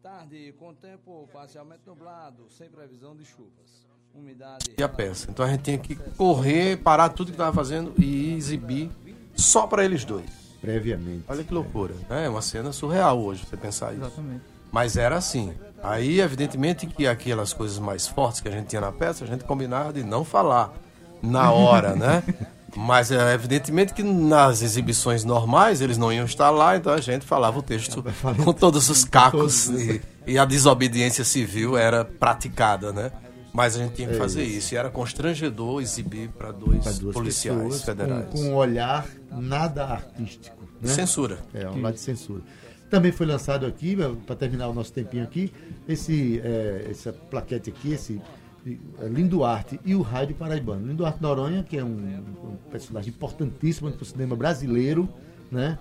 Tarde, 0.02 0.54
com 0.58 0.72
tempo 0.72 1.28
parcialmente 1.32 1.82
nublado, 1.86 2.46
sem 2.48 2.70
previsão 2.70 3.16
de 3.16 3.24
chuvas 3.24 3.90
umidade. 4.14 4.64
E 4.76 4.82
a 4.82 4.88
peça. 4.88 5.28
Então 5.30 5.44
a 5.44 5.48
gente 5.48 5.62
tinha 5.62 5.78
que 5.78 5.94
correr, 5.94 6.76
parar 6.78 7.10
tudo 7.10 7.28
que 7.28 7.32
estava 7.32 7.52
fazendo 7.52 7.94
e 7.98 8.34
exibir 8.34 8.90
só 9.34 9.66
para 9.66 9.84
eles 9.84 10.04
dois. 10.04 10.28
Previamente. 10.60 11.24
Olha 11.28 11.42
que 11.42 11.54
loucura. 11.54 11.94
É 12.10 12.28
uma 12.28 12.42
cena 12.42 12.72
surreal 12.72 13.18
hoje, 13.20 13.46
você 13.48 13.56
pensar 13.56 13.92
isso. 13.92 14.02
Exatamente. 14.02 14.42
Mas 14.70 14.96
era 14.96 15.16
assim. 15.16 15.54
Aí, 15.82 16.20
evidentemente, 16.20 16.86
que 16.86 17.06
aquelas 17.06 17.52
coisas 17.52 17.78
mais 17.78 18.06
fortes 18.06 18.40
que 18.40 18.48
a 18.48 18.50
gente 18.50 18.66
tinha 18.66 18.80
na 18.80 18.92
peça, 18.92 19.24
a 19.24 19.26
gente 19.26 19.44
combinava 19.44 19.92
de 19.92 20.04
não 20.04 20.24
falar 20.24 20.74
na 21.22 21.50
hora, 21.50 21.96
né? 21.96 22.22
Mas 22.76 23.10
é 23.10 23.34
evidentemente 23.34 23.92
que 23.92 24.02
nas 24.02 24.62
exibições 24.62 25.24
normais 25.24 25.80
eles 25.80 25.98
não 25.98 26.12
iam 26.12 26.24
estar 26.24 26.50
lá, 26.50 26.76
então 26.76 26.92
a 26.92 27.00
gente 27.00 27.26
falava 27.26 27.58
o 27.58 27.62
texto 27.62 28.04
com 28.44 28.52
todos 28.52 28.88
os 28.88 29.04
cacos 29.04 29.68
e, 29.68 30.00
e 30.26 30.38
a 30.38 30.44
desobediência 30.44 31.24
civil 31.24 31.76
era 31.76 32.04
praticada, 32.04 32.92
né? 32.92 33.10
Mas 33.52 33.74
a 33.74 33.78
gente 33.80 33.94
tinha 33.94 34.08
que 34.08 34.14
é 34.14 34.16
fazer 34.16 34.44
isso. 34.44 34.58
isso. 34.58 34.74
E 34.74 34.76
era 34.76 34.90
constrangedor 34.90 35.82
exibir 35.82 36.28
para 36.28 36.52
dois 36.52 37.00
policiais 37.12 37.82
federais. 37.82 38.26
Com, 38.26 38.38
com, 38.38 38.44
um 38.44 38.54
olhar 38.54 39.06
nada 39.30 39.84
artístico. 39.86 40.56
Né? 40.80 40.88
Censura. 40.88 41.38
É, 41.52 41.68
um 41.68 41.80
lado 41.80 41.94
de 41.94 42.00
censura. 42.00 42.42
Também 42.88 43.12
foi 43.12 43.26
lançado 43.26 43.66
aqui, 43.66 43.96
para 44.26 44.34
terminar 44.34 44.68
o 44.68 44.74
nosso 44.74 44.92
tempinho 44.92 45.22
aqui, 45.22 45.52
esse, 45.88 46.40
é, 46.44 46.88
essa 46.90 47.12
plaquete 47.12 47.70
aqui, 47.70 47.92
esse 47.92 48.20
é, 48.66 49.08
Lindo 49.08 49.44
Arte 49.44 49.80
e 49.84 49.94
o 49.94 50.02
Rádio 50.02 50.34
Paraibano. 50.34 50.86
Lindo 50.86 51.06
Arte 51.06 51.22
Noronha, 51.22 51.62
que 51.62 51.76
é 51.76 51.84
um, 51.84 51.88
um 51.88 52.56
personagem 52.70 53.10
importantíssimo 53.10 53.90
para 53.90 54.02
o 54.02 54.06
cinema 54.06 54.36
brasileiro, 54.36 55.08
né? 55.50 55.78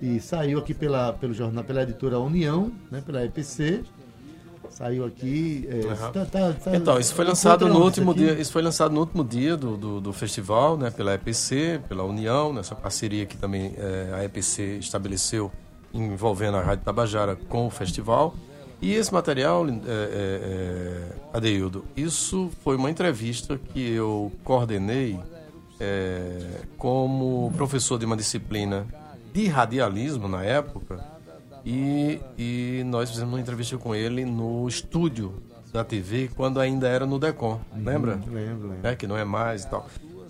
E 0.00 0.20
saiu 0.20 0.58
aqui 0.58 0.74
pela, 0.74 1.12
pelo 1.14 1.32
jornal, 1.32 1.64
pela 1.64 1.82
editora 1.82 2.18
União, 2.18 2.70
né? 2.90 3.00
pela 3.00 3.24
EPC, 3.24 3.82
Saiu 4.70 5.04
aqui. 5.04 5.66
É, 5.70 5.74
uhum. 5.74 6.12
tá, 6.12 6.26
tá, 6.26 6.52
tá, 6.52 6.76
então, 6.76 6.98
isso 6.98 7.14
foi 7.14 7.24
lançado 7.24 7.68
no 7.68 7.82
último 7.82 8.14
dia. 8.14 8.32
Isso 8.32 8.52
foi 8.52 8.62
lançado 8.62 8.92
no 8.92 9.00
último 9.00 9.24
dia 9.24 9.56
do, 9.56 9.76
do, 9.76 10.00
do, 10.00 10.12
festival, 10.12 10.76
né, 10.76 10.90
pela 10.90 11.14
EPC, 11.14 11.80
pela 11.88 12.04
União, 12.04 12.52
nessa 12.52 12.74
parceria 12.74 13.26
que 13.26 13.36
também 13.36 13.74
é, 13.76 14.10
a 14.14 14.24
EPC 14.24 14.78
estabeleceu 14.78 15.50
envolvendo 15.94 16.56
a 16.56 16.62
Rádio 16.62 16.84
Tabajara 16.84 17.36
com 17.48 17.66
o 17.66 17.70
festival. 17.70 18.34
E 18.80 18.92
esse 18.92 19.12
material, 19.12 19.66
é, 19.66 19.70
é, 19.70 19.76
é, 19.90 21.12
Adeildo, 21.32 21.84
isso 21.96 22.50
foi 22.62 22.76
uma 22.76 22.90
entrevista 22.90 23.58
que 23.72 23.80
eu 23.80 24.30
coordenei 24.44 25.18
é, 25.80 26.60
como 26.76 27.52
professor 27.56 27.98
de 27.98 28.04
uma 28.04 28.16
disciplina 28.16 28.86
de 29.32 29.46
radialismo 29.48 30.28
na 30.28 30.42
época 30.42 31.04
E, 31.66 32.20
e 32.38 32.84
nós 32.86 33.10
fizemos 33.10 33.34
uma 33.34 33.40
entrevista 33.40 33.76
com 33.76 33.92
ele 33.92 34.24
no 34.24 34.68
estúdio 34.68 35.34
da 35.72 35.82
TV, 35.82 36.30
quando 36.36 36.60
ainda 36.60 36.86
era 36.86 37.04
no 37.04 37.18
Decon, 37.18 37.60
lembra? 37.74 38.14
Lembro, 38.14 38.68
lembro. 38.68 38.76
É, 38.84 38.94
que 38.94 39.06
não 39.06 39.16
é 39.16 39.24
mais 39.24 39.64
e 39.64 39.68
tal. 39.68 39.86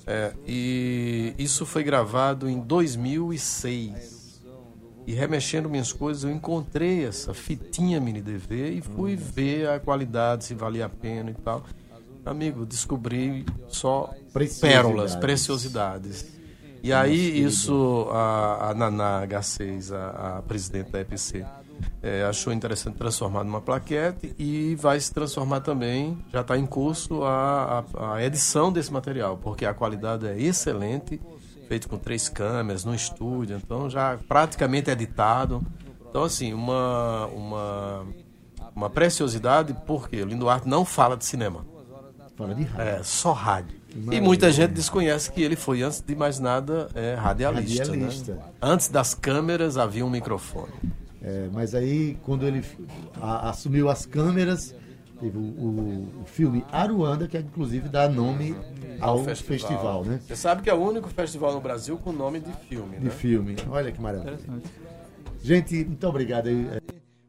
É, 0.07 0.33
e 0.47 1.35
isso 1.39 1.67
foi 1.67 1.85
gravado 1.85 2.49
em 2.49 2.59
2006. 2.59 4.16
E 5.07 5.12
remexendo 5.12 5.71
minhas 5.71 5.92
coisas, 5.92 6.25
eu 6.25 6.31
encontrei 6.31 7.05
essa 7.05 7.33
fitinha 7.33 8.01
mini 8.01 8.21
DV 8.21 8.71
e 8.73 8.81
fui 8.81 9.14
ver 9.14 9.69
a 9.69 9.79
qualidade, 9.79 10.45
se 10.45 10.55
valia 10.55 10.87
a 10.87 10.88
pena 10.88 11.31
e 11.31 11.35
tal. 11.35 11.64
Amigo, 12.25 12.66
descobri 12.66 13.47
só 13.69 14.12
Preciosidades. 14.33 14.59
pérolas, 14.59 15.14
preciosidades. 15.14 16.27
E 16.83 16.92
aí 16.92 17.40
isso 17.40 18.09
a, 18.11 18.71
a 18.71 18.75
Naná 18.75 19.25
H6, 19.27 19.92
a, 19.95 20.38
a 20.38 20.42
presidente 20.42 20.90
da 20.90 21.01
EPC, 21.01 21.45
é, 22.03 22.25
achou 22.25 22.53
interessante 22.53 22.97
transformar 22.97 23.45
numa 23.45 23.61
plaquete 23.61 24.35
e 24.38 24.75
vai 24.77 24.99
se 24.99 25.12
transformar 25.12 25.61
também, 25.61 26.19
já 26.33 26.40
está 26.40 26.57
em 26.59 26.66
curso 26.66 27.23
a, 27.23 27.85
a, 27.95 28.14
a 28.14 28.25
edição 28.25 28.73
desse 28.73 28.92
material, 28.92 29.37
porque 29.37 29.64
a 29.64 29.75
qualidade 29.75 30.27
é 30.27 30.40
excelente, 30.40 31.21
feito 31.67 31.89
com 31.89 31.99
três 31.99 32.29
câmeras 32.29 32.85
no 32.85 32.95
estúdio, 32.95 33.57
então 33.57 33.89
já 33.91 34.19
praticamente 34.29 34.91
editado. 34.91 35.65
Então 36.09 36.25
assim, 36.25 36.53
uma 36.53 37.27
uma 37.27 38.07
uma 38.75 38.91
preciosidade, 38.91 39.75
porque 39.87 40.23
o 40.23 40.27
Lindo 40.27 40.41
Duarte 40.41 40.69
não 40.69 40.85
fala 40.85 41.17
de 41.17 41.25
cinema. 41.25 41.65
Fala 42.37 42.55
de 42.55 42.63
rádio. 42.65 42.83
É, 42.83 43.03
só 43.03 43.33
rádio. 43.33 43.79
E 43.91 43.99
maravilha. 43.99 44.23
muita 44.23 44.53
gente 44.53 44.73
desconhece 44.73 45.33
que 45.33 45.43
ele 45.43 45.57
foi, 45.57 45.81
antes 45.83 46.03
de 46.03 46.15
mais 46.15 46.39
nada, 46.39 46.89
é, 46.95 47.15
radialista. 47.15 47.87
Radialista. 47.87 48.35
Né? 48.35 48.43
Antes 48.61 48.89
das 48.89 49.15
câmeras 49.15 49.79
havia 49.79 50.05
um 50.05 50.11
microfone. 50.11 50.73
É, 51.23 51.49
mas 51.51 51.75
aí, 51.75 52.19
quando 52.23 52.47
ele 52.47 52.63
a- 53.21 53.49
assumiu 53.49 53.89
as 53.89 54.05
câmeras, 54.05 54.75
teve 55.21 55.37
o, 55.39 55.41
o- 55.41 56.25
filme 56.27 56.65
Aruanda, 56.73 57.27
que 57.27 57.39
inclusive 57.39 57.89
dá 57.89 58.09
nome 58.09 58.55
ao 59.01 59.25
festival, 59.25 60.05
né? 60.05 60.21
Você 60.27 60.37
sabe 60.37 60.63
que 60.63 60.71
é 60.71 60.75
o 60.75 60.79
único 60.81 61.09
festival 61.09 61.53
no 61.55 61.61
Brasil 61.61 61.97
com 61.99 62.13
nome 62.13 62.41
de 62.41 62.53
filme, 62.69 62.97
De 62.99 63.05
né? 63.05 63.11
filme. 63.11 63.57
Olha 63.71 63.91
que 63.93 64.01
maravilha. 64.01 64.39
Gente, 65.43 65.85
muito 65.85 66.07
obrigado 66.07 66.49
aí. 66.49 66.69
é, 66.73 66.81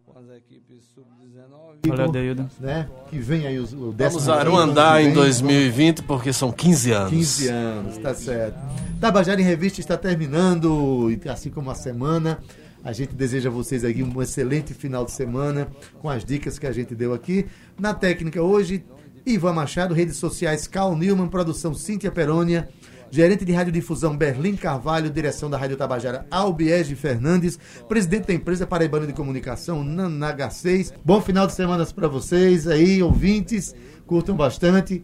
com 0.05 0.17
as 0.19 0.37
equipes 0.37 0.83
sub-19. 0.95 1.77
Igor, 1.85 1.97
Valeu, 1.97 2.09
Adeildo. 2.09 2.49
Né? 2.59 2.87
Que 3.09 3.19
vem 3.19 3.45
aí 3.45 3.59
os- 3.59 3.73
o 3.73 3.77
Vamos 3.77 3.95
décimo 3.95 4.31
a 4.31 4.35
ano 4.35 4.41
Aruandá 4.41 4.93
que 4.95 5.01
em 5.01 5.05
vem. 5.05 5.13
2020, 5.13 6.03
porque 6.03 6.33
são 6.33 6.51
15 6.51 6.91
anos. 6.91 7.09
15 7.11 7.47
anos, 7.49 7.97
tá 7.99 8.13
certo. 8.15 8.57
Tabajara 8.99 9.39
em 9.39 9.43
Revista 9.43 9.79
está 9.79 9.95
terminando, 9.95 11.11
e 11.11 11.29
assim 11.29 11.49
como 11.51 11.69
a 11.69 11.75
semana. 11.75 12.39
A 12.87 12.93
gente 12.93 13.13
deseja 13.13 13.49
a 13.49 13.51
vocês 13.51 13.83
aqui 13.83 14.01
um 14.01 14.21
excelente 14.21 14.73
final 14.73 15.03
de 15.03 15.11
semana 15.11 15.67
com 15.99 16.09
as 16.09 16.23
dicas 16.23 16.57
que 16.57 16.65
a 16.65 16.71
gente 16.71 16.95
deu 16.95 17.13
aqui. 17.13 17.45
Na 17.77 17.93
técnica 17.93 18.41
hoje, 18.41 18.81
Ivan 19.25 19.51
Machado, 19.51 19.93
redes 19.93 20.15
sociais 20.15 20.67
Cal 20.67 20.95
Newman, 20.95 21.27
produção 21.27 21.73
Cíntia 21.73 22.09
Perônia, 22.09 22.69
gerente 23.11 23.43
de 23.43 23.51
radiodifusão 23.51 24.15
Berlim 24.15 24.55
Carvalho, 24.55 25.09
direção 25.09 25.49
da 25.49 25.57
Rádio 25.57 25.75
Tabajara 25.75 26.25
Albiege 26.31 26.95
Fernandes, 26.95 27.59
presidente 27.89 28.27
da 28.27 28.33
empresa 28.33 28.65
Paraibana 28.65 29.05
de 29.05 29.11
Comunicação 29.11 29.83
Nanaga 29.83 30.49
6. 30.49 30.93
Bom 31.03 31.19
final 31.19 31.45
de 31.45 31.55
semana 31.55 31.85
para 31.87 32.07
vocês 32.07 32.69
aí, 32.69 33.03
ouvintes, 33.03 33.75
curtam 34.05 34.33
bastante. 34.33 35.03